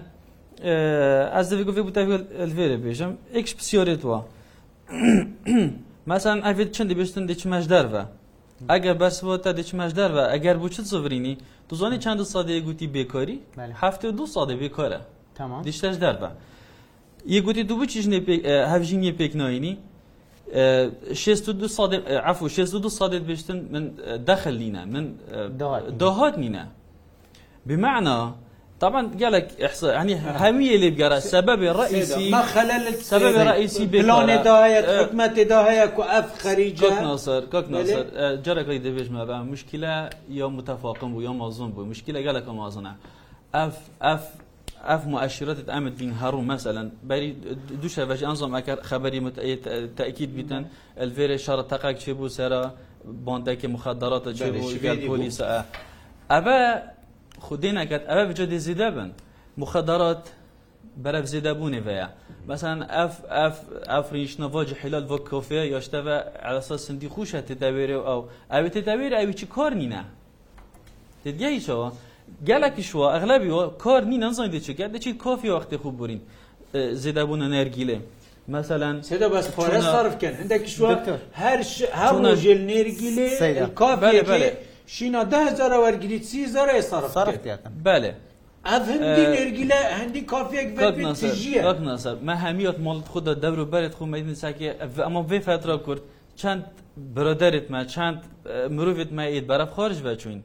ئەس 1.35 1.45
دەگوفێ 1.59 1.81
بتەێرە 1.89 2.77
بێژم 2.85 3.11
ئێکش 3.35 3.51
پسیۆرێتوە 3.59 4.19
مەسان 6.09 6.39
ئەفێت 6.47 6.69
چندی 6.77 6.93
بێشتن 6.99 7.23
دێک 7.29 7.39
مەشدەرە 7.53 8.03
ئەگەر 8.73 8.95
بەسەوە 9.01 9.35
تا 9.43 9.51
دێک 9.57 9.69
مەشدەرە 9.79 10.23
ئەگەر 10.33 10.55
بچت 10.63 10.85
زۆڤرینی 10.93 11.33
تو 11.67 11.73
زۆنی 11.81 11.97
چند 12.05 12.19
سادەیە 12.33 12.61
گوتی 12.67 12.87
بێکۆری 12.95 13.37
هەفتێ 13.83 14.07
دو 14.19 14.25
سادە 14.35 14.53
بێکۆرە 14.61 14.99
دیشتەش 15.65 15.95
دەرە 16.03 16.29
یەگوتی 17.35 17.63
دوو 17.69 17.77
بچیژنێ 17.81 18.19
هەژینیە 18.73 19.13
پێکنەوەینی 19.19 19.73
عفو 22.09 22.45
62 22.47 22.87
صادت 22.89 23.21
بيشتن 23.21 23.67
من 23.71 23.95
دخل 24.25 24.53
لينا 24.53 24.85
من 24.85 25.15
دوهات 25.97 26.37
لينا 26.37 26.67
بمعنى 27.65 28.31
طبعا 28.79 29.11
قالك 29.21 29.61
احصاء 29.61 29.93
يعني 29.93 30.13
همية 30.37 30.75
اللي 30.75 30.89
بقرا 30.91 31.17
السبب 31.17 31.63
الرئيسي 31.63 32.29
ما 32.31 32.41
خلل 32.41 32.71
السبب 32.87 33.35
الرئيسي 33.35 33.85
بلون 33.85 34.25
دهاية 34.27 34.99
حكمة 35.05 35.25
دهاية 35.27 35.85
كأف 35.85 36.41
خريجة 36.43 36.81
كوك 36.85 36.93
ناصر 36.99 37.39
كوك 37.45 37.69
ناصر 37.69 38.03
جرك 38.35 38.67
لي 38.67 38.77
ديفيج 38.77 39.11
ما 39.11 39.23
بقى 39.25 39.43
مشكلة 39.45 40.09
يوم 40.29 40.57
متفاقم 40.57 41.15
ويوم 41.15 41.41
أظن 41.41 41.69
مشكلة 41.77 42.25
قالك 42.25 42.49
ما 42.49 42.67
أظنها 42.67 42.95
اف 43.55 43.77
اف 44.01 44.25
اف 44.83 45.07
مؤشرات 45.07 45.69
عامل 45.69 45.91
بين 45.91 46.11
هارون 46.11 46.45
مثلا 46.47 46.91
بري 47.03 47.31
دوش 47.81 47.99
هفاش 47.99 48.23
انظم 48.23 48.55
اكر 48.55 48.81
خبري 48.83 49.19
مت... 49.19 49.39
تاكيد 49.97 50.35
بيتن 50.35 50.65
الفيري 50.97 51.37
شار 51.37 51.61
تقاك 51.61 51.99
شبو 51.99 52.27
سرا 52.27 52.71
باندك 53.05 53.65
مخدرات 53.65 54.31
شبو 54.35 54.69
البوليس 54.71 55.43
ابا 56.31 56.83
خدينا 57.41 57.83
كات 57.83 58.01
ابا 58.07 58.23
بجد 58.25 58.53
زيدابن 58.57 59.11
مخدرات 59.57 60.29
برف 60.97 61.25
زيدابوني 61.25 61.81
فيا 61.81 62.09
مثلا 62.47 63.05
اف 63.05 63.19
اف 63.25 63.61
افريش 63.83 64.39
نواج 64.39 64.73
حلال 64.73 65.07
فوق 65.07 65.29
كوفي 65.29 65.55
يشتوى 65.75 66.13
على 66.39 66.57
اساس 66.57 66.79
سندي 66.79 67.09
خوشه 67.09 67.39
تدوير 67.39 68.07
او 68.07 68.27
او 68.51 68.67
تدوير 68.67 69.19
او 69.21 69.31
تشي 69.31 69.45
كورنينا 69.45 70.05
تدجي 71.25 71.59
شو 71.59 71.89
gelekî 72.45 72.83
şwa 72.83 73.07
eglebî 73.17 73.49
wa 73.57 73.63
kar 73.83 74.01
nî 74.11 74.17
nezan 74.27 74.47
dê 74.53 74.59
çeker 74.67 74.89
deçî 74.93 75.11
kafî 75.23 75.47
wextê 75.55 75.77
xû 75.83 75.89
borîn 75.99 76.21
zêdebûna 77.03 77.47
nergîlê 77.57 77.99
مثلا 78.55 78.89
سيدا 79.11 79.27
بس 79.35 79.45
فارس 79.57 79.85
صرف 79.95 80.13
كان 80.21 80.33
عندك 80.41 80.61
شو 80.75 80.83
هر 81.41 81.59
ش 81.73 81.75
هم 82.01 82.15
جل 82.43 82.59
نيرجيلي 82.71 83.27
الكافي 83.65 84.19
بله 84.33 84.49
شينا 84.95 85.21
ده 85.33 85.41
زرا 85.59 85.77
ورجليت 85.85 86.23
سي 86.31 86.39
زرا 86.55 86.73
صرف 86.91 87.09
صرف 87.17 87.33
بله 87.89 88.09
اف 88.75 88.85
هندي 88.95 89.23
نيرجيلا 89.35 89.77
هندي 90.01 90.21
كافيك 90.33 90.67
في 90.77 91.03
تجيه 91.23 91.59
قد 91.69 91.79
نصر 91.87 92.13
ما 92.27 92.33
هميات 92.43 92.77
مال 92.85 92.97
خود 93.13 93.25
الدور 93.35 93.57
وبلد 93.65 93.93
خو 93.97 94.03
مدين 94.13 94.35
ساكي 94.43 94.67
اما 95.07 95.19
في 95.31 95.37
فتره 95.49 95.75
كرد 95.85 96.01
چند 96.41 96.61
برادرت 97.17 97.67
ما 97.73 97.81
چند 97.95 98.19
مروفت 98.77 99.09
ما 99.17 99.23
ايد 99.33 99.45
برف 99.51 99.69
خارج 99.77 99.97
بچوين 100.07 100.39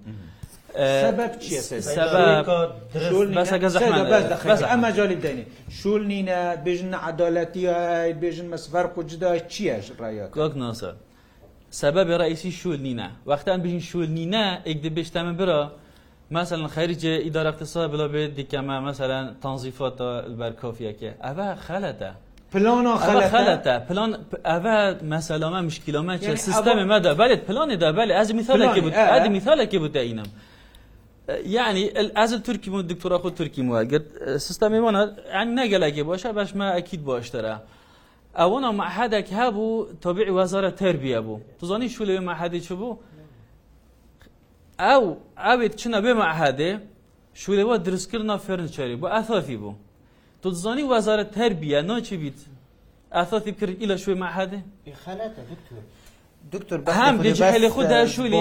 ئەمە 4.70 4.90
جای 4.96 5.16
بدەێ 5.18 5.42
شول 5.80 6.02
نینە 6.12 6.38
بێژن 6.66 6.92
عدالەتی 7.08 7.64
بێژن 8.22 8.48
مەسفەر 8.52 8.86
قوجدا 8.94 9.30
چیەش 9.52 9.86
ڕایەک 10.00 10.52
ناسە 10.62 10.90
سبب 11.82 12.08
رئیسی 12.22 12.52
شول 12.60 12.76
نینە 12.86 13.08
وەختان 13.30 13.58
بژین 13.64 13.80
شول 13.90 14.06
نینە 14.18 14.46
ئێک 14.68 14.78
دەبێشتەمە 14.86 15.32
برە 15.40 15.60
مثلا 16.36 16.66
خەریجێ 16.76 17.14
ئیدار 17.26 17.46
اقتصاد 17.52 17.84
بڵە 17.92 18.06
بێت 18.14 18.30
دیکەمە 18.38 18.74
مەمثلەن 18.82 19.26
تەنزیفۆتە 19.42 20.08
بەرکۆفیەکە 20.40 21.10
ئەە 21.24 21.46
خەلەتە. 21.68 22.10
پلان 22.54 22.86
خلطه 23.32 23.74
پلان 23.88 24.10
اول 24.54 24.90
مثلا 25.16 25.62
مشکلمه 25.70 26.14
چه 26.24 26.34
سیستم 26.46 26.78
ما 26.90 26.98
ده 27.04 27.14
بله 27.22 27.36
پلان 27.48 27.70
ده 27.84 27.92
بله 27.98 28.12
از 28.22 28.28
مثال 28.40 28.60
که 28.74 28.80
بود 28.84 28.94
از 28.94 29.24
مثال 29.38 29.58
که 29.72 29.78
بود 29.82 29.96
اینم 29.96 30.26
يعني 31.28 32.00
الازل 32.00 32.42
تركي 32.42 32.70
مو 32.70 32.80
الدكتور 32.80 33.16
اخو 33.16 33.28
تركي 33.28 33.62
مو 33.62 33.76
قلت 33.76 34.06
سيستم 34.46 34.74
وانا 34.74 35.16
يعني 35.26 35.54
نقلك 35.54 36.00
باش 36.00 36.26
باش 36.26 36.56
ما 36.56 36.76
اكيد 36.76 37.04
باش 37.04 37.30
ترى 37.30 37.60
اونا 38.36 38.70
معهدك 38.70 39.32
هابو 39.32 39.86
تبع 40.00 40.32
وزاره 40.32 40.70
تربيه 40.70 41.18
بو 41.18 41.40
تظني 41.60 41.88
شو 41.88 42.02
اللي 42.04 42.20
معهدي 42.20 42.60
شو 42.60 42.76
بو 42.76 42.96
او 44.80 45.16
عبيد 45.36 45.74
كنا 45.80 46.00
بمعهده 46.00 46.80
شو 47.34 47.52
اللي 47.52 47.62
هو 47.64 47.76
درس 47.76 48.06
كرنا 48.10 48.36
فرنشري 48.36 48.96
بو 48.96 49.06
اثاثي 49.06 49.56
بو 49.56 49.72
تظني 50.42 50.82
وزاره 50.82 51.22
تربيه 51.22 51.80
نو 51.80 51.94
بيت 52.12 52.38
اثاثي 53.12 53.50
بكر 53.50 53.68
الى 53.68 53.98
شو 53.98 54.14
معهده 54.14 54.60
خلاته 55.04 55.42
دكتور 55.52 55.82
دکتۆر 56.54 56.78
بەهام 56.86 57.14
گەجی 57.24 57.68
خوددا 57.76 58.00
شولی 58.14 58.38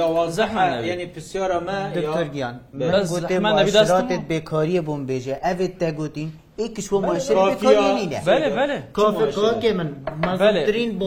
یاوازەحان 0.00 0.68
ینی 0.90 1.06
پرسیارەمە 1.14 1.76
دکتۆرگیان 1.96 2.54
گوتێمانەبیداستێت 3.12 4.22
بێکاریە 4.30 4.80
بۆم 4.86 5.02
بێژێ 5.10 5.36
ئەvێت 5.46 5.74
دەگوتین 5.82 6.30
ئیکیش 6.60 6.86
بۆ 6.92 6.98
ماشێکێ 7.06 9.70
من 9.78 9.88
مەترین 10.42 10.90
بۆ 11.00 11.06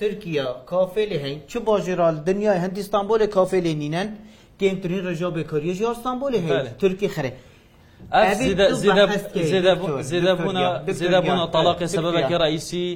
ترکیا 0.00 0.46
کافێلی 0.72 1.18
هەین 1.24 1.38
چ 1.50 1.52
باژێرال 1.68 2.16
دنیای 2.28 2.58
هەندستان 2.64 3.04
بۆ 3.08 3.14
لە 3.22 3.26
کافێ 3.36 3.58
لێنینەن 3.66 4.08
گەمترین 4.60 5.02
ڕژا 5.08 5.28
بێکاریە 5.36 5.72
ژ 5.76 5.78
یاستان 5.88 6.16
بۆ 6.20 6.26
لە 6.34 6.38
هەین 6.46 6.64
ترکی 6.82 7.08
خرێ 7.14 7.30
زیدەبوونە 10.02 11.44
تەلاقی 11.54 11.88
سببەکی 11.96 12.34
ڕئیسی 12.44 12.86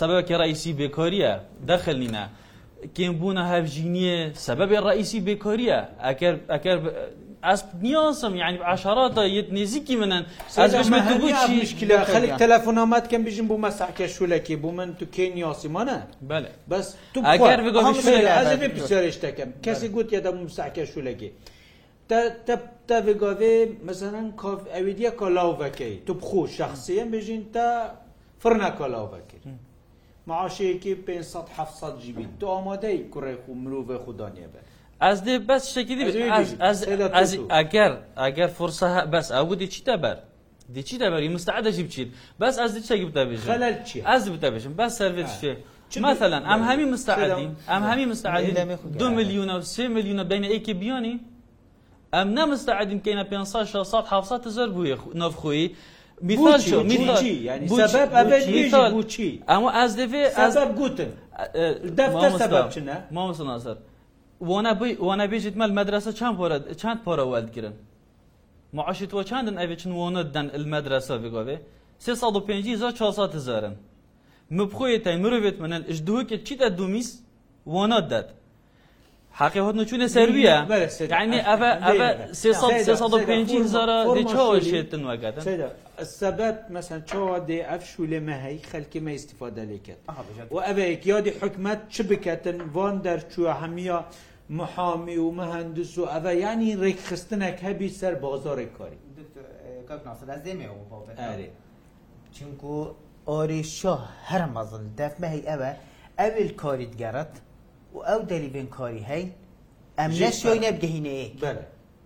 سببەکی 0.00 0.34
ڕئیسی 0.42 0.72
بێکۆریە 0.80 1.32
دەخلینە 1.68 2.24
کێمبوونە 2.96 3.42
هەفژینیە 3.52 4.18
سببی 4.46 4.76
ڕئیسی 4.86 5.20
بێکۆریە 5.26 5.78
ئەگەر 6.54 6.78
ئەس 7.48 7.60
نیازم 7.86 8.34
یعنی 8.42 8.58
عشاراتە 8.74 9.22
یت 9.38 9.48
نزیکی 9.58 9.96
منن 10.00 10.22
مشکلە 11.62 11.96
خەک 12.12 12.24
تەلەفۆنامات 12.42 13.04
کەم 13.10 13.22
بژم 13.26 13.46
بۆ 13.50 13.56
مەساکە 13.66 14.06
شولەکی 14.14 14.56
بوو 14.62 14.70
من 14.78 14.88
تو 14.98 15.04
کێ 15.14 15.26
نیاسیمانە 15.38 15.98
بەس 16.70 16.86
تو 17.14 17.18
پرسیارشتەکەم 18.76 19.50
کەسی 19.64 19.88
گوت 19.94 20.08
یەدە 20.16 20.30
مساکە 20.46 20.84
شولەکی 20.92 21.30
تا 22.08 23.02
vegavê 23.02 23.68
mesela 23.82 24.18
evidiye 24.74 25.16
kalav 25.16 25.60
vekey 25.60 26.02
tu 26.06 26.14
bixu 26.20 26.48
şexsiyen 26.48 27.08
bêjin 27.12 27.52
te 27.52 27.66
firna 28.38 28.74
kalav 28.78 29.08
vekir 29.12 29.40
maaşekî 30.26 31.06
500 31.06 31.36
700 31.58 32.06
jibî 32.06 32.26
tu 32.40 32.50
amadeyî 32.50 33.10
kurê 33.14 33.34
xu 33.44 33.52
mirovê 33.64 33.98
xu 34.04 34.18
daniye 34.18 34.46
be 34.54 34.58
ez 35.10 35.18
dê 35.22 35.48
bes 35.48 35.64
şekilî 35.64 36.04
eger 37.60 37.96
eger 38.26 38.48
fursa 38.50 39.12
bes 39.12 39.30
ew 39.30 39.60
dîçî 39.60 39.84
te 39.84 40.02
ber 40.02 40.18
dîçî 40.74 40.98
te 40.98 41.12
berî 41.12 41.28
misteede 41.28 41.72
jî 41.72 41.84
biçîn 41.84 42.08
bes 42.40 42.58
ez 42.58 42.74
dîçe 42.74 42.94
bi 43.08 43.12
te 43.12 43.20
bêjin 43.20 44.16
ez 44.16 44.32
bi 44.32 44.40
te 44.40 44.46
bêjin 44.54 44.78
bes 44.78 45.00
servê 45.00 45.26
dişe 45.26 45.54
مثلا 46.12 46.38
ئەم 46.50 46.62
هەمی 46.68 46.86
مستعدین 46.94 47.50
ئەم 47.72 47.82
هەمی 47.90 48.04
مستعدین 48.12 48.54
دو 49.00 49.06
میلیونە 49.18 49.54
و 49.60 49.62
سێ 49.74 49.84
میلیونە 49.96 50.24
بینە 50.30 50.48
ئەیکی 50.52 50.74
بیانی 50.82 51.14
ئەم 52.18 52.28
نەمستعدین 52.38 52.98
کەینە 53.04 53.22
500 53.30 53.64
600 53.74 54.08
700 54.08 54.48
زۆر 54.54 54.68
بووە 54.68 54.96
نەفخۆی 55.14 55.70
میثالچی 56.28 57.48
ئەمە 59.48 59.68
ئەس 59.78 59.92
دەوێ 59.98 60.24
ئەس 60.36 60.54
گوتن 60.78 61.10
دەفتەرچنە 61.98 62.96
مامەسە 63.16 63.44
نازەر 63.50 63.76
وانە 65.06 65.26
بێژیت 65.32 65.56
مەل 65.60 65.72
مەدرسە 65.78 66.10
چند 66.20 66.34
پۆرە 66.38 66.58
چند 66.82 66.98
پۆرە 67.04 67.24
وەلگرن 67.32 67.74
معاشی 68.76 69.06
تۆ 69.12 69.22
چندن 69.30 69.56
ئەوێ 69.60 69.76
چن 69.80 69.92
وۆنە 69.98 70.22
دەن 70.34 70.48
المەدرسە 70.56 71.14
بگۆێ 71.22 71.56
350 71.98 72.76
زۆر 72.80 72.92
400 72.92 73.36
زارن 73.38 73.74
مبخۆیە 74.56 74.98
تای 75.04 75.16
مرۆڤێت 75.22 75.56
منن 75.62 75.82
ش 75.96 75.98
دووەکە 76.06 76.36
چیتە 76.46 76.68
دومیس 76.78 77.08
وۆنە 77.66 78.00
دەت 78.10 78.28
حقی 79.34 79.58
هات 79.58 79.74
نچونه 79.74 80.08
سرویه 80.08 80.66
یعنی 81.10 81.40
اوه 81.40 81.88
اوه 81.88 82.32
350 82.32 82.98
هزار 83.60 84.14
دی 84.16 84.24
چه 84.24 84.60
شیتن 84.60 85.04
وگدن 85.10 85.68
السبب 86.02 86.56
مثلا 86.78 87.00
چه 87.00 87.38
دی 87.40 87.58
اف 87.60 87.82
شوله 87.92 88.20
مهی 88.20 88.58
خلکی 88.72 89.00
ما 89.00 89.10
استفاده 89.10 89.62
لیکت 89.64 89.96
و 90.50 90.56
اوه 90.56 90.98
یادی 91.04 91.30
حکمت 91.42 91.80
چه 91.88 92.02
بکتن 92.02 92.60
وان 92.60 92.98
در 92.98 93.18
چو 93.20 93.48
همیا 93.48 94.04
محامی 94.50 95.16
و 95.16 95.30
مهندس 95.30 95.98
و 95.98 96.02
اوه 96.02 96.34
یعنی 96.34 96.76
ریک 96.76 96.98
خستنک 97.00 97.64
هبی 97.64 97.88
سر 97.88 98.14
بازار 98.14 98.64
کاری 98.64 98.96
دکتر 99.86 99.98
ناصر 100.08 100.30
از 100.32 100.42
دیمه 100.42 100.64
او 100.64 100.76
بابت 100.90 101.20
آره 101.20 101.48
چونکو 102.36 102.86
آری 103.26 103.64
شاه 103.64 104.08
هر 104.24 104.44
مظل 104.46 104.82
دف 104.98 105.20
مهی 105.20 105.42
اوه 105.48 105.74
اول 106.18 106.48
کاری 106.48 106.86
دگرت 106.86 107.28
و 107.94 107.98
ئەو 108.08 108.20
دەلیبێن 108.32 108.66
کاری 108.76 109.02
هەین 109.10 109.28
ئەم 110.00 110.10
نەشیۆی 110.22 110.58
نەبگەهینەیەک 110.66 111.32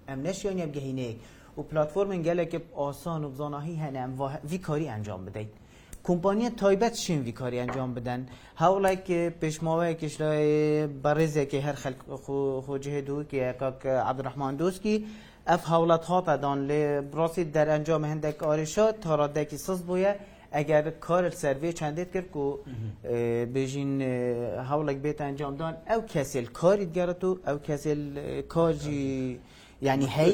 ئەم 0.09 0.19
نەشیۆی 0.27 0.57
نەبگەهینەیەک 0.61 1.19
و 1.59 1.63
پلتفۆرمن 1.71 2.21
گەلێکە 2.27 2.61
ئاسان 2.81 3.23
و 3.25 3.29
بزاناهی 3.33 3.77
هەنە 3.83 3.99
ئەم 4.05 4.13
ویکاری 4.51 4.87
ئەنجام 4.93 5.23
بدەیت 5.27 5.53
کمپانیە 6.09 6.51
تایبەت 6.63 6.95
شین 7.05 7.21
ویکاری 7.29 7.59
ئەنجام 7.63 7.91
بدەن 7.97 8.21
هەوڵێک 8.63 9.07
پێشماوەیەکیش 9.41 10.15
لە 10.23 10.29
بەڕێزێکی 11.05 11.61
هەر 11.67 11.77
خەک 11.83 11.97
خۆجهێ 12.67 13.01
دووکە 13.09 13.41
عبدڕحمان 14.11 14.55
دۆستکی 14.61 14.97
ئەف 15.51 15.63
هەوڵەت 15.73 16.05
هاتەدان 16.11 16.59
لێ 16.69 16.83
بڕاستی 17.11 17.45
دەرەنجام 17.55 18.03
هەندێک 18.13 18.39
ئاریشە 18.47 18.87
تاڕادێکی 19.05 19.59
سز 19.67 19.81
بووە 19.89 20.13
ئەگەر 20.55 20.89
کارت 21.07 21.35
سەروێ 21.43 21.71
چندێت 21.81 22.11
کرد 22.15 22.33
و 22.37 22.47
بێژین 23.55 23.93
هەوڵێک 24.71 24.99
بێت 25.05 25.19
ئەنجامدان 25.27 25.75
ئەو 25.91 26.01
کەسل 26.13 26.45
کاری 26.61 26.87
دیگەڕێت 26.91 27.23
و 27.29 27.31
ئەو 27.47 27.59
کەسل 27.69 28.01
کاجی 28.55 29.07
ینی 29.89 30.09
هەی 30.17 30.33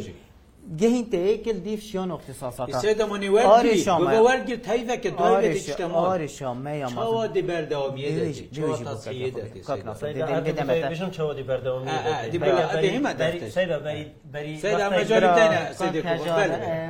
gehinte 0.76 1.42
kel 1.42 1.64
div 1.64 1.78
şiyon 1.82 2.10
ihtisasata. 2.10 2.76
İşte 2.76 2.98
de 2.98 3.04
moni 3.04 3.32
ver 3.34 3.62
ki 3.62 3.90
bu 4.00 4.24
ver 4.24 4.46
ki 4.46 4.62
tayve 4.62 5.00
ki 5.00 5.14
doğru 5.18 5.42
bir 5.42 5.50
işlem 5.50 5.94
var. 5.94 6.16
Ağrı 6.16 6.28
şam 6.28 6.58
me 6.60 6.76
yamaz. 6.76 7.06
Çava 7.08 7.34
di 7.34 7.48
berdavamiye 7.48 8.16
de. 8.16 8.50
Çava 8.54 8.84
tasfiye 8.84 9.34
de. 9.34 9.62
Kakna 9.66 9.94
dedim 10.00 10.28
ne 10.28 10.56
demek. 10.76 10.90
Bizim 10.90 11.10
çava 11.10 11.36
di 11.36 11.48
berdavamiye 11.48 11.94
de. 12.28 12.32
Di 12.32 12.40
berdavamiye 12.40 13.02
de. 13.40 13.50
Seyda 13.50 13.84
beri 13.84 14.08
beri. 14.34 14.58
Seyda 14.60 14.90
mecalitene 14.90 15.74
sedik. 15.74 16.04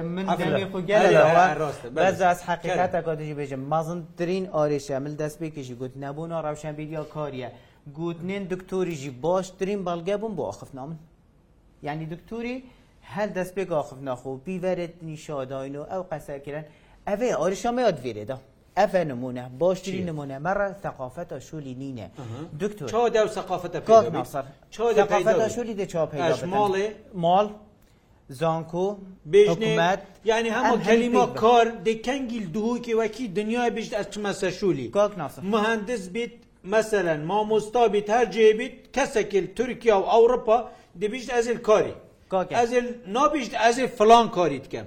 Min 0.05 0.27
demi 0.39 0.73
ku 0.73 0.87
gel. 0.87 1.59
Bazı 1.97 2.29
az 2.29 2.43
hakikate 2.49 3.03
kadar 3.03 3.39
bejim. 3.39 3.61
Mazın 3.61 4.05
trin 4.19 4.49
ağrı 4.53 4.81
şamil 4.81 5.19
destbekişi 5.19 5.75
gut 5.79 5.97
nebuna 5.97 6.45
ravşan 6.45 6.79
bir 6.79 6.89
ya 6.89 7.05
kariye. 7.15 7.53
Gutnin 7.97 8.51
doktori 8.51 8.91
jib 8.95 9.23
baştrin 9.23 9.87
balgebun 9.87 10.37
bu 10.37 10.49
akhfnamın. 10.49 10.97
Yani 11.83 12.11
doktori 12.11 12.63
هەر 13.17 13.29
دەست 13.37 13.53
پێ 13.55 13.65
گاخفناخۆ 13.71 14.27
و 14.35 14.41
بیوەرتنی 14.47 15.17
شاداین 15.27 15.77
و 15.77 15.85
ئەو 15.93 16.03
قەسەکردن 16.11 16.65
ئەوێ 17.09 17.31
ئاریشەمەیاد 17.41 17.97
وێرێدا 18.05 18.37
ئەفە 18.79 19.03
نمونە 19.11 19.45
باشترین 19.61 20.07
نمونە 20.11 20.37
مەڕە 20.47 20.69
سەقافەتە 20.83 21.39
شولی 21.49 21.75
نینە 21.83 22.07
دکتۆر 22.63 22.89
چادا 22.93 23.23
و 23.27 23.29
سەقافەتە 23.37 23.79
کاکسەر 23.89 24.45
چاقافەتە 24.77 25.47
شولی 25.57 25.75
دە 25.81 25.85
چاپ 25.93 26.11
ماڵێ 26.55 26.87
ماڵ 27.25 27.47
زانکۆ 28.41 28.87
بێژنێت 29.33 30.01
یعنی 30.31 30.51
هەموو 30.57 30.79
کەلیمە 30.87 31.25
کار 31.43 31.67
دەکەنگیل 31.89 32.47
دووکی 32.57 32.95
وەکی 33.01 33.25
دنیای 33.39 33.71
بشت 33.77 33.93
ئەچمەسە 34.01 34.49
شولی 34.61 34.87
کاکناسە 34.97 35.39
مهندس 35.55 36.05
بیت 36.15 36.33
مثلەن 36.75 37.21
مامۆستا 37.31 37.83
بیت 37.95 38.09
هەر 38.17 38.27
جێبیت 38.35 38.75
کەسەکیل 38.97 39.47
تورکیا 39.57 39.97
و 40.01 40.05
ئەوروپا 40.13 40.59
دەبیشت 41.01 41.29
ئەزل 41.37 41.59
کاری 41.69 41.95
ez 42.51 42.73
ê 42.73 42.83
nabîj 43.13 43.49
ez 43.69 43.79
ê 43.79 43.87
filan 43.99 44.31
karî 44.33 44.65
dikem 44.65 44.87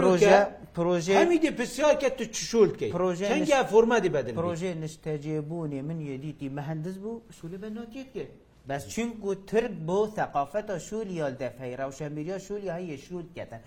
proje 0.00 0.50
proje 0.74 1.14
hemî 1.18 1.34
dê 1.44 1.52
pisyarke 1.60 2.10
tu 2.16 2.24
çişol 2.32 2.68
dike 2.74 2.90
proje 2.90 3.24
henge 3.30 3.64
forma 3.72 3.98
dê 3.98 4.14
bedin 4.14 4.34
proje 4.34 4.74
niştecêbûnê 4.84 5.82
min 5.82 6.00
yedîtî 6.00 6.50
mehendiz 6.50 6.96
bû 7.04 7.12
şûlê 7.38 7.62
ben 7.62 7.74
natiyetke 7.74 8.26
بەس 8.70 8.82
چونکو 8.96 9.30
ترک 9.50 9.74
بۆ 9.88 9.98
تەقافەتە 10.18 10.76
شولیال 10.88 11.34
دەفەی 11.42 11.72
ڕەوشەمیریا 11.80 12.38
شولی 12.46 12.68
هەیە 12.78 12.96
شول 13.06 13.26
کەتە 13.36 13.58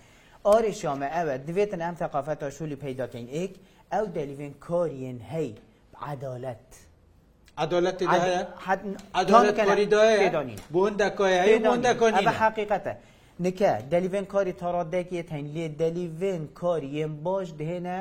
ئارێ 0.48 0.72
شامە 0.82 1.08
ئەوە 1.16 1.34
دوێتن 1.46 1.82
ئەم 1.86 1.96
تەقافەتە 2.02 2.46
شولی 2.58 2.76
پیداکەین 2.84 3.26
ئێک 3.36 3.52
ئەو 3.92 4.04
دەلیێن 4.16 4.54
کارین 4.66 5.18
هەی 5.32 5.50
عدالەت. 6.10 6.68
عدالت 7.64 7.98
ده 8.02 8.48
حد 8.66 8.80
عدالت 9.22 9.58
کاری 9.68 9.86
ده 9.94 10.02
بوند 10.74 11.00
کاری 11.18 11.54
بوند 11.66 11.86
کاری 12.00 12.14
اما 12.20 12.30
حقیقته 12.44 12.92
نکه 13.44 13.70
دلیون 13.92 14.24
کاری 14.34 14.52
تاراده 14.62 15.00
که 15.08 15.22
تنلی 15.30 15.62
دلیون 15.82 16.42
کاری 16.60 16.90
باش 17.26 17.48
دهنه 17.60 17.98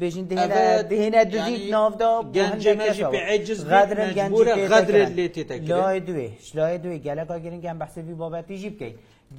بجن 0.00 0.24
دهنا 0.24 0.82
دهنا 0.92 1.22
دزيد 1.34 1.60
نافدا 1.74 2.10
گنج 2.36 2.66
مجي 2.80 3.04
بعجز 3.16 3.60
غدر 3.74 3.98
گنج 4.18 4.32
غدر 4.72 4.96
اللي 5.08 5.26
تتكلم 5.34 5.72
لا 5.76 5.98
دوي 6.08 6.28
لا 6.56 6.64
دوي 6.84 6.98
گلا 7.06 7.24
کا 7.30 7.36
گرین 7.44 7.60
گم 7.66 7.76
بحث 7.82 7.94
بی 8.06 8.14
بابت 8.22 8.46
جیب 8.62 8.74
کی 8.80 8.90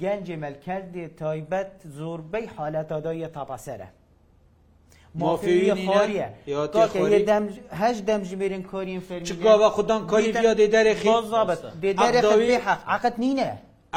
گنج 0.02 0.26
ملکرد 0.44 0.94
تایبت 1.20 1.70
زوربی 1.96 2.44
حالت 2.56 2.92
ادای 2.98 3.26
تپسره 3.36 3.88
هەش 5.16 7.96
دەمژمێرن 8.08 8.62
کۆریم 8.72 9.02
فەرچوا 9.08 9.68
خوددان 9.76 10.00
کاری 10.12 10.30
دێ 10.60 10.66
دەرێ 10.74 10.92
عقت 12.94 13.14
نینە 13.24 13.50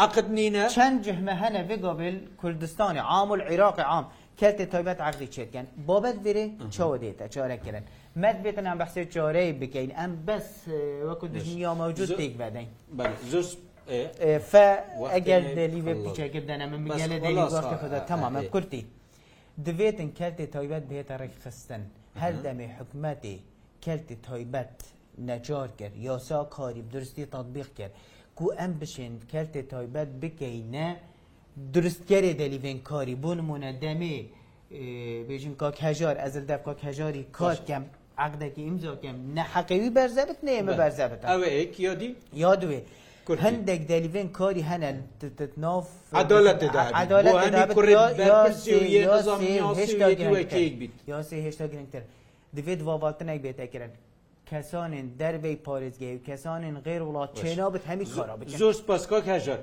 عقد 0.03 0.27
نینە 0.37 0.63
چەند 0.75 0.97
جمە 1.05 1.33
هەنە 1.43 1.61
بگۆبل 1.69 2.15
کوردستانی 2.41 3.01
عام 3.13 3.29
و 3.31 3.33
العراق 3.37 3.77
عام 3.91 4.05
کەتێ 4.41 4.65
تایبەت 4.73 4.99
عقلی 5.07 5.27
چێتکەن 5.35 5.65
بابەت 5.87 6.17
درێ 6.25 6.45
چاوە 6.75 6.97
دێتە 7.03 7.25
چارەکردن 7.35 7.83
مەد 8.21 8.37
بێتن 8.43 8.65
ئەم 8.69 8.77
بەحسێ 8.81 9.01
چارەی 9.15 9.51
بکەین 9.61 9.91
ئەم 9.99 10.11
بەس 10.27 10.47
وەکو 11.07 11.25
دژنیا 11.35 11.71
مەوجود 11.81 12.09
تێک 12.19 12.33
بەدەین 12.41 12.69
زۆر 13.31 13.45
فەگەر 14.51 15.41
دەلیێ 15.57 15.93
پیچەکردنە 16.05 16.65
من 16.71 16.81
بگەلە 16.87 17.17
دەلی 17.25 17.45
تەمامە 18.09 18.43
کورتی. 18.55 18.83
دەوێتن 19.65 20.09
کەلتی 20.19 20.47
تایبەت 20.55 20.83
بێتە 20.91 21.15
ڕێکخستن 21.21 21.83
هەر 22.21 22.33
دەمێ 22.45 22.67
حکومەتی 22.77 23.37
کەلتی 23.85 24.17
تایبەت 24.27 24.75
نەجار 25.27 25.69
کرد 25.79 25.95
یاسا 26.07 26.39
کاری 26.57 26.81
درستی 26.93 27.25
تطبیق 27.35 27.69
کرد 27.77 27.93
کو 28.37 28.45
ئەم 28.59 28.71
بشێن 28.81 29.13
کەلتی 29.31 29.61
تایبەت 29.73 30.09
بکەینە 30.21 30.87
درستگەرێ 31.75 32.31
دەلیڤێن 32.41 32.79
کاری 32.89 33.15
بۆ 33.23 33.31
نمونە 33.39 33.71
دەمێ 33.83 34.17
بێژین 35.27 35.55
کاک 35.61 35.75
هەژار 35.87 36.15
ئەزل 36.23 36.45
دەب 36.51 36.61
کاک 36.67 36.79
هەژاری 36.87 37.23
کاتکەم 37.37 37.83
عقدەکی 38.25 38.61
ئیمزۆکەم 38.67 39.17
نەحەقەوی 39.37 39.91
بەرزەبت 39.97 40.39
نێمە 40.47 40.73
بەرزەبت 40.81 41.21
ئەوەیەک 41.29 41.73
یادی 41.87 42.09
یا 42.43 42.51
دوێ 42.61 42.79
هەندێک 43.45 43.81
دەلیڤێن 43.91 44.29
کاری 44.37 44.63
هەنن 44.69 44.97
هێشتا 51.45 51.65
گرنگتر 51.71 52.01
دەبێت 52.55 52.79
واباتنێک 52.87 53.39
بێتەکردن 53.45 53.91
کەسانن 54.49 55.07
دەربەی 55.19 55.57
پارێزگەی 55.65 56.15
و 56.17 56.23
کەسانن 56.27 56.75
غێر 56.85 57.01
وڵات 57.07 57.31
چێنابێت 57.39 57.83
هەمی 57.91 58.05
خراب 58.13 58.39
زۆر 58.61 58.75
پاسکاک 58.87 59.25
هەژار 59.35 59.61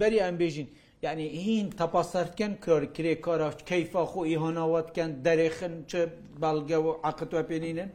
بەری 0.00 0.18
ئەم 0.24 0.36
بێژین 0.40 0.68
یعنی 1.06 1.26
هین 1.44 1.66
تەپاسەرکەن 1.80 2.52
کارکرێ 2.66 3.14
کارا 3.24 3.50
کەیفا 3.70 4.02
خۆ 4.10 4.20
ئیهاناواتکەن 4.30 5.10
دەرێخن 5.26 5.74
چ 5.90 5.92
بەڵگە 6.42 6.78
و 6.84 6.88
عقت 7.08 7.30
وە 7.36 7.42
پێێنینن 7.48 7.90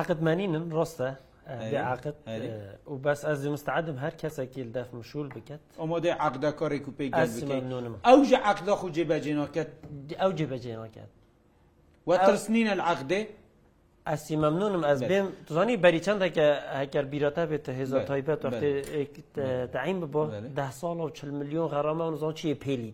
عقتمەنینن 0.00 0.66
ڕاستە 0.76 1.10
عقد 1.48 2.14
وبس 2.86 3.24
ئەزی 3.24 3.48
مستعدم 3.52 3.96
هەر 4.04 4.14
کەسێکی 4.20 4.62
لەدەف 4.68 4.88
مشول 4.98 5.26
بکەت 5.34 5.62
ئۆمۆدەی 5.80 6.06
عقدا 6.26 6.50
کارێک 6.60 6.84
و 6.88 6.92
پێی 6.98 7.10
ئەو 8.06 8.20
ژە 8.30 8.38
عقدا 8.50 8.74
خو 8.80 8.86
جێبەجێنەکەت 8.96 9.70
ئەو 10.22 10.30
جێبەجێنەکەت 10.38 11.10
وترسنینە 12.08 12.72
العقدێ 12.76 13.20
ئەسی 14.10 14.36
مەمنونم 14.42 14.82
ئەس 14.90 15.00
بێن 15.10 15.26
توانی 15.48 15.76
بەری 15.84 16.00
چندێکە 16.06 16.46
هەکەر 16.80 17.04
بیرەتە 17.12 17.44
بێتە 17.50 17.72
هێزار 17.80 18.02
تایبەت 18.10 18.42
تعین 19.74 19.98
ببۆ 20.02 20.22
ده 20.58 20.66
ساڵ 20.80 20.96
و 21.04 21.10
چل 21.18 21.30
میلیۆن 21.38 21.66
غەڕامە 21.72 22.04
و 22.06 22.14
نزان 22.14 22.34
چیە 22.38 22.54
پێلی 22.64 22.92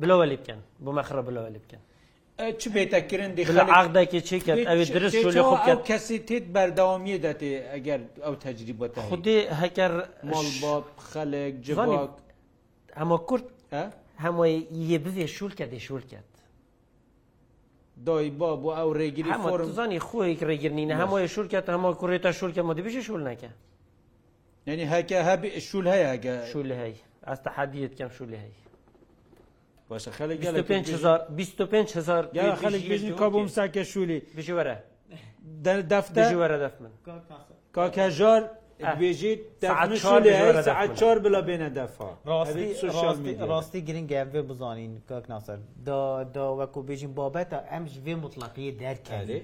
بلەوە 0.00 0.24
لێ 0.30 0.36
بکەن 0.42 0.60
بۆ 0.84 0.90
مەخرە 0.98 1.22
بلەوە 1.28 1.48
لێ 1.54 1.60
بکەن 1.64 1.82
چ 2.60 2.64
بێتەکردن 2.76 3.32
دیعادێکی 3.36 4.20
چێکرد 4.28 4.58
ئەوێ 4.70 4.84
درست 4.96 5.18
لە 5.36 5.42
خۆ 5.50 5.56
کەسی 5.88 6.18
تێت 6.28 6.44
بەردەوامی 6.54 7.16
دەتێ 7.26 7.52
ئەگەر 7.72 8.00
ئەو 8.24 8.34
تەجریبەت 8.44 8.92
خودێ 9.10 9.38
هەکەر 9.62 9.92
مڵ 10.32 10.46
خەلێک 11.12 11.54
جوانک 11.66 12.10
ئەمە 12.98 13.18
کورت 13.28 13.46
هەمووی 14.24 14.56
یە 14.92 14.98
بێ 15.04 15.26
شول 15.36 15.52
کە 15.58 15.66
دێ 15.72 15.80
شول 15.86 16.02
کرد 16.12 16.30
دای 18.06 18.30
با 18.40 18.50
بۆ 18.62 18.70
ئەو 18.78 18.88
ڕێگیری 18.98 19.28
زانی 19.78 20.00
خۆی 20.08 20.32
ڕێگرنینە 20.48 20.94
هەمووی 21.02 21.28
شول 21.34 21.46
کرد 21.52 21.66
هەمە 21.74 21.88
کوڕێتە 22.00 22.30
شول 22.38 22.52
کە 22.56 22.62
مدیبیش 22.70 22.96
شول 23.08 23.22
نەکە 23.28 23.50
یعنی 24.68 24.84
هەکە 24.94 25.18
هەبی 25.28 25.48
شول 25.68 25.86
هەیە 25.92 26.34
شول 26.52 26.68
هەی 26.80 26.94
ئەستا 27.28 27.48
حەدیت 27.56 27.92
کەم 28.00 28.10
شول 28.18 28.32
هەیە 28.42 28.56
باشە 29.92 30.10
خەلک 30.20 30.40
25هزار 31.40 32.22
خەلک 32.64 32.82
بژنی 32.92 33.12
کا 33.20 33.26
بۆم 33.32 33.46
ساکە 33.56 33.78
شوولی 33.90 34.18
بژوەرە 34.36 34.76
دەفتەژوەرە 35.92 36.56
دەف 36.64 36.74
من 36.82 36.92
کاکەژار 37.76 38.42
بێژیت 39.00 39.40
چار 41.00 41.16
بلا 41.24 41.40
بێنە 41.48 41.68
دەفا 41.78 42.10
ڕاستی 43.50 43.80
گرنگگە 43.88 44.20
بێ 44.32 44.42
بزانین 44.50 44.92
کاکناسەر 45.10 45.58
دا 46.36 46.46
وەکو 46.60 46.80
بێژین 46.88 47.12
بابەتە 47.18 47.58
ئەمش 47.70 47.94
بێ 48.04 48.14
مطلقی 48.24 48.64
دەرکەێت. 48.82 49.42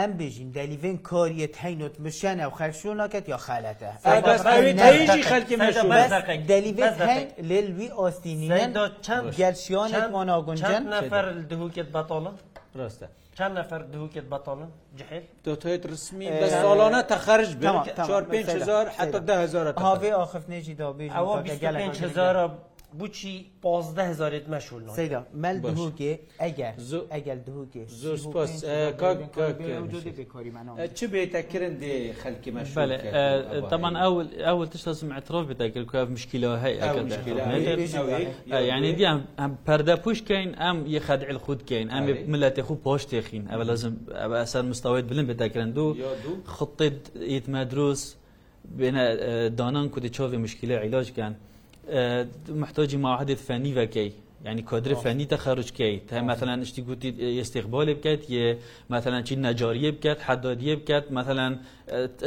ئەم 0.00 0.10
بێژین 0.20 0.48
دەلیڤێن 0.56 0.96
کۆریەت 1.10 1.54
هەینۆت 1.62 1.94
مشیان 2.04 2.38
ئەو 2.44 2.52
خەرشوونەکەت 2.58 3.26
یا 3.32 3.38
خالەتە 3.46 3.90
دەلیڤێت 6.50 6.94
لێ 7.48 7.60
لوی 7.68 7.88
ئۆستینیان 8.00 8.70
چەند 9.06 9.24
گەرشیانێت 9.38 10.06
مۆناگونجان 10.14 10.82
نەفەر 10.96 11.24
دهوکێت 11.50 11.88
بەتۆڵن 11.96 12.36
ڕاستە. 12.80 13.08
چند 13.38 13.52
نفر 13.58 13.80
دهوکت 13.92 14.26
بطالن 14.32 14.70
جحیل 14.98 15.24
دوتایت 15.44 15.82
رسمی 15.92 16.26
به 16.42 16.48
سالانه 16.62 17.00
تخرج 17.02 17.50
بین 17.60 17.78
4 18.06 18.22
5000 18.22 18.88
حتی 18.98 19.20
10000 19.20 19.72
تا 19.72 19.80
هاوی 19.80 20.10
آخف 20.10 20.50
نجی 20.50 20.74
دابی 20.74 21.10
او 21.10 21.36
25000 21.42 22.50
بچی 23.00 23.46
پازده 23.62 24.02
هزارت 24.08 24.48
مشهول 24.48 24.82
ناید 24.82 24.94
سیدا 24.96 25.26
مل 25.34 25.58
دهوکه 25.60 26.20
اگر 26.38 26.74
اگر 27.10 27.34
دهوکه 27.34 27.84
زور 27.88 28.16
سپاس 28.16 28.64
کاک 29.00 29.32
کاک 29.32 29.64
چه 30.94 31.06
بیتا 31.12 31.40
کرن 31.52 31.74
ده 31.80 32.12
خلکی 32.22 32.50
مشهول 32.50 32.86
بله 32.86 33.68
طبعا 33.70 33.90
اول 34.06 34.26
اول 34.52 34.66
تش 34.72 34.86
لازم 34.86 35.12
اعتراف 35.12 35.46
بتا 35.50 35.68
کرد 35.68 35.90
که 35.92 35.98
مشکله 36.14 36.58
هی 36.60 36.80
اگر 36.80 38.64
یعنی 38.64 38.92
دی 38.92 39.04
هم 39.04 39.20
پرده 39.66 39.96
پوش 39.96 40.22
کین 40.22 40.54
ام 40.58 40.86
یه 40.86 41.00
خدع 41.00 41.26
الخود 41.28 41.66
کین 41.66 41.92
ام 41.92 42.02
ملت 42.32 42.60
خود 42.62 42.82
پاش 42.82 43.04
تخین 43.04 43.48
اول 43.50 43.64
لازم 43.64 43.92
اصلا 44.44 44.62
مستویت 44.62 45.04
بلند 45.04 45.26
بتا 45.28 45.48
کرن 45.48 45.70
دو 45.70 45.96
خطه 46.44 46.90
ایت 47.14 47.48
مدروس 47.48 48.14
بین 48.78 48.96
دانان 49.54 49.88
کد 49.88 50.06
چاوی 50.06 50.36
مشکله 50.36 50.78
علاج 50.78 51.12
کن 51.12 51.34
محتاج 52.48 52.96
معاهده 52.96 53.34
فنی 53.34 53.72
و 53.72 53.84
کی 53.86 54.12
یعنی 54.44 54.62
کادر 54.62 54.94
فنی 54.94 55.26
تخرج 55.26 55.72
کی 55.72 56.00
تا 56.08 56.20
مثلا 56.20 56.60
اشتی 56.60 56.82
گوتی 56.82 57.40
استقبال 57.40 57.94
بکرد 57.94 58.30
یه 58.30 58.56
مثلا 58.90 59.22
چی 59.22 59.36
نجاریه 59.36 59.92
بکرد 59.92 60.18
حدادیه 60.20 60.76
بکرد 60.76 61.12
مثلا 61.12 61.56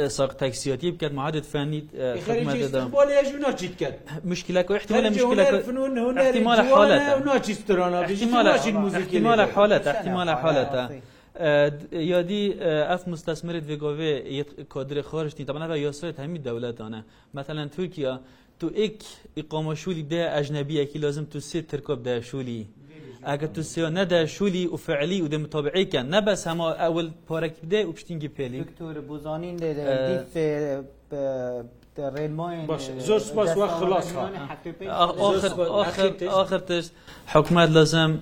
ساق 0.08 0.34
تاکسیاتی 0.34 0.90
بکرد 0.90 1.14
معاهده 1.14 1.40
فنی 1.40 1.88
خدمت 2.26 2.60
دادم 2.60 2.64
استقبال 2.78 3.06
یه 3.10 3.32
جونا 3.32 3.52
چیت 3.52 3.76
کرد 3.76 3.98
مشکل 4.24 4.62
کو 4.62 4.74
احتمال 4.74 5.08
مشکل 5.08 5.44
کو 5.44 6.18
احتمال 6.18 6.60
حالت 6.66 8.18
احتمال 8.94 9.38
حالت 9.40 9.86
احتمال 9.86 10.28
حالت 10.28 10.90
یادی 11.92 12.54
اف 12.62 13.08
مستثمرت 13.08 13.70
وگوه 13.70 14.22
کادر 14.68 15.02
خارجتی 15.02 15.44
طبعا 15.44 15.68
و 15.70 15.76
یاسرت 15.78 16.20
همین 16.20 16.42
دولتانه 16.42 17.04
مثلا 17.34 17.68
ترکیه 17.68 18.18
تو 18.60 18.70
ایک 18.74 18.98
اقامه 19.36 19.74
شولی 19.74 20.02
ده 20.02 20.36
اجنبیه 20.36 20.86
که 20.86 20.98
لازم 20.98 21.24
تو 21.24 21.40
سه 21.40 21.62
ترکاب 21.62 22.02
ده 22.02 22.20
شولی 22.20 22.66
اگر 23.22 23.46
تو 23.46 23.62
سه 23.62 23.90
نده 23.90 24.26
شولی 24.26 24.66
و 24.66 24.76
فعلی 24.76 25.20
و 25.20 25.28
ده 25.28 25.36
مطابعه 25.36 25.84
کن 25.84 25.98
نه 25.98 26.20
بس 26.20 26.46
همه 26.48 26.64
اول 26.66 27.10
پارک 27.26 27.54
بده 27.62 27.86
و 27.86 27.92
پشتینگی 27.92 28.28
پیلی 28.28 28.64
دکتور 28.64 29.00
بوزانین 29.00 29.56
ده 29.56 30.24
دیف 30.34 31.16
ريلماين 32.16 32.66
باش 32.66 32.88
زور 32.98 33.18
سباس 33.18 33.56
وخلاص 33.56 34.12
اخر 34.88 35.52
اخر 35.58 36.24
اخر 36.26 36.84
حكومات 37.26 37.70
لازم 37.70 38.18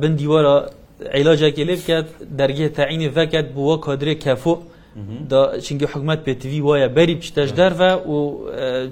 بنديوارا 0.00 0.70
عیلاجێکی 1.16 1.64
لێ 1.68 1.74
بکات 1.80 2.06
دەرگێ 2.38 2.66
تاعینی 2.78 3.08
ڤکات 3.16 3.46
بووە 3.54 3.76
کۆدرێ 3.84 4.14
کەفۆ 4.24 4.54
چنگە 5.66 5.86
حکومت 5.92 6.20
پێتیوی 6.26 6.60
وایە 6.66 6.88
بەری 6.96 7.16
پشتەش 7.22 7.50
دەرە 7.60 7.92
و 8.14 8.16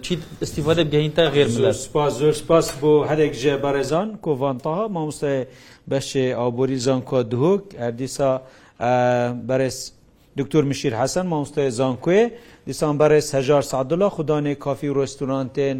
چیت 0.05 0.21
استیفادە 0.45 0.83
بگەینتە 0.91 1.25
غێر 1.35 1.49
سپاس 1.87 2.13
زۆر 2.21 2.35
سپاس 2.43 2.67
بۆ 2.81 2.93
هەرێک 3.11 3.33
ژێ 3.43 3.55
بەڕێزان 3.65 4.09
کۆڤانتەها 4.25 4.85
مامۆستای 4.95 5.39
بەشێ 5.91 6.25
ئابووری 6.41 6.79
زانکۆ 6.87 7.19
دهۆک 7.33 7.63
ئەردیسا 7.81 8.31
بەرز 9.49 9.77
دکتور 10.39 10.63
مشیر 10.71 10.93
حەسەن 11.01 11.27
مامۆستای 11.33 11.69
زانکوێ 11.79 12.23
دیسان 12.67 12.95
بەرز 13.01 13.27
هەژار 13.37 13.65
سعدڵە 13.71 14.09
خوددانێ 14.15 14.55
کافی 14.65 14.89
و 14.91 14.95
ڕستورانتێن 15.01 15.79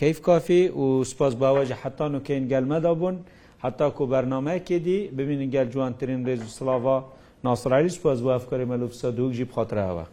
کەیف 0.00 0.18
کافی 0.28 0.62
و 0.82 0.84
سپاس 1.10 1.32
باوەژە 1.40 1.76
حتان 1.82 2.12
و 2.14 2.20
کەین 2.26 2.44
گەلمەدا 2.52 2.92
بوون. 3.00 3.16
حتا 3.64 3.86
کو 3.96 4.02
بەرنمەیەکێ 4.12 4.78
دی 4.86 4.98
ببینین 5.18 5.48
گەل 5.54 5.68
جوانترین 5.74 6.20
ڕێز 6.28 6.42
سلااوا 6.58 6.98
ناسرایلی 7.46 7.94
سپاز 7.98 8.18
بۆ 8.24 8.30
ئەفکاری 8.34 8.70
مەلوف 8.72 8.92
سەدوک 9.02 9.30
ژی 9.38 9.44
بخاترەوە. 9.50 10.04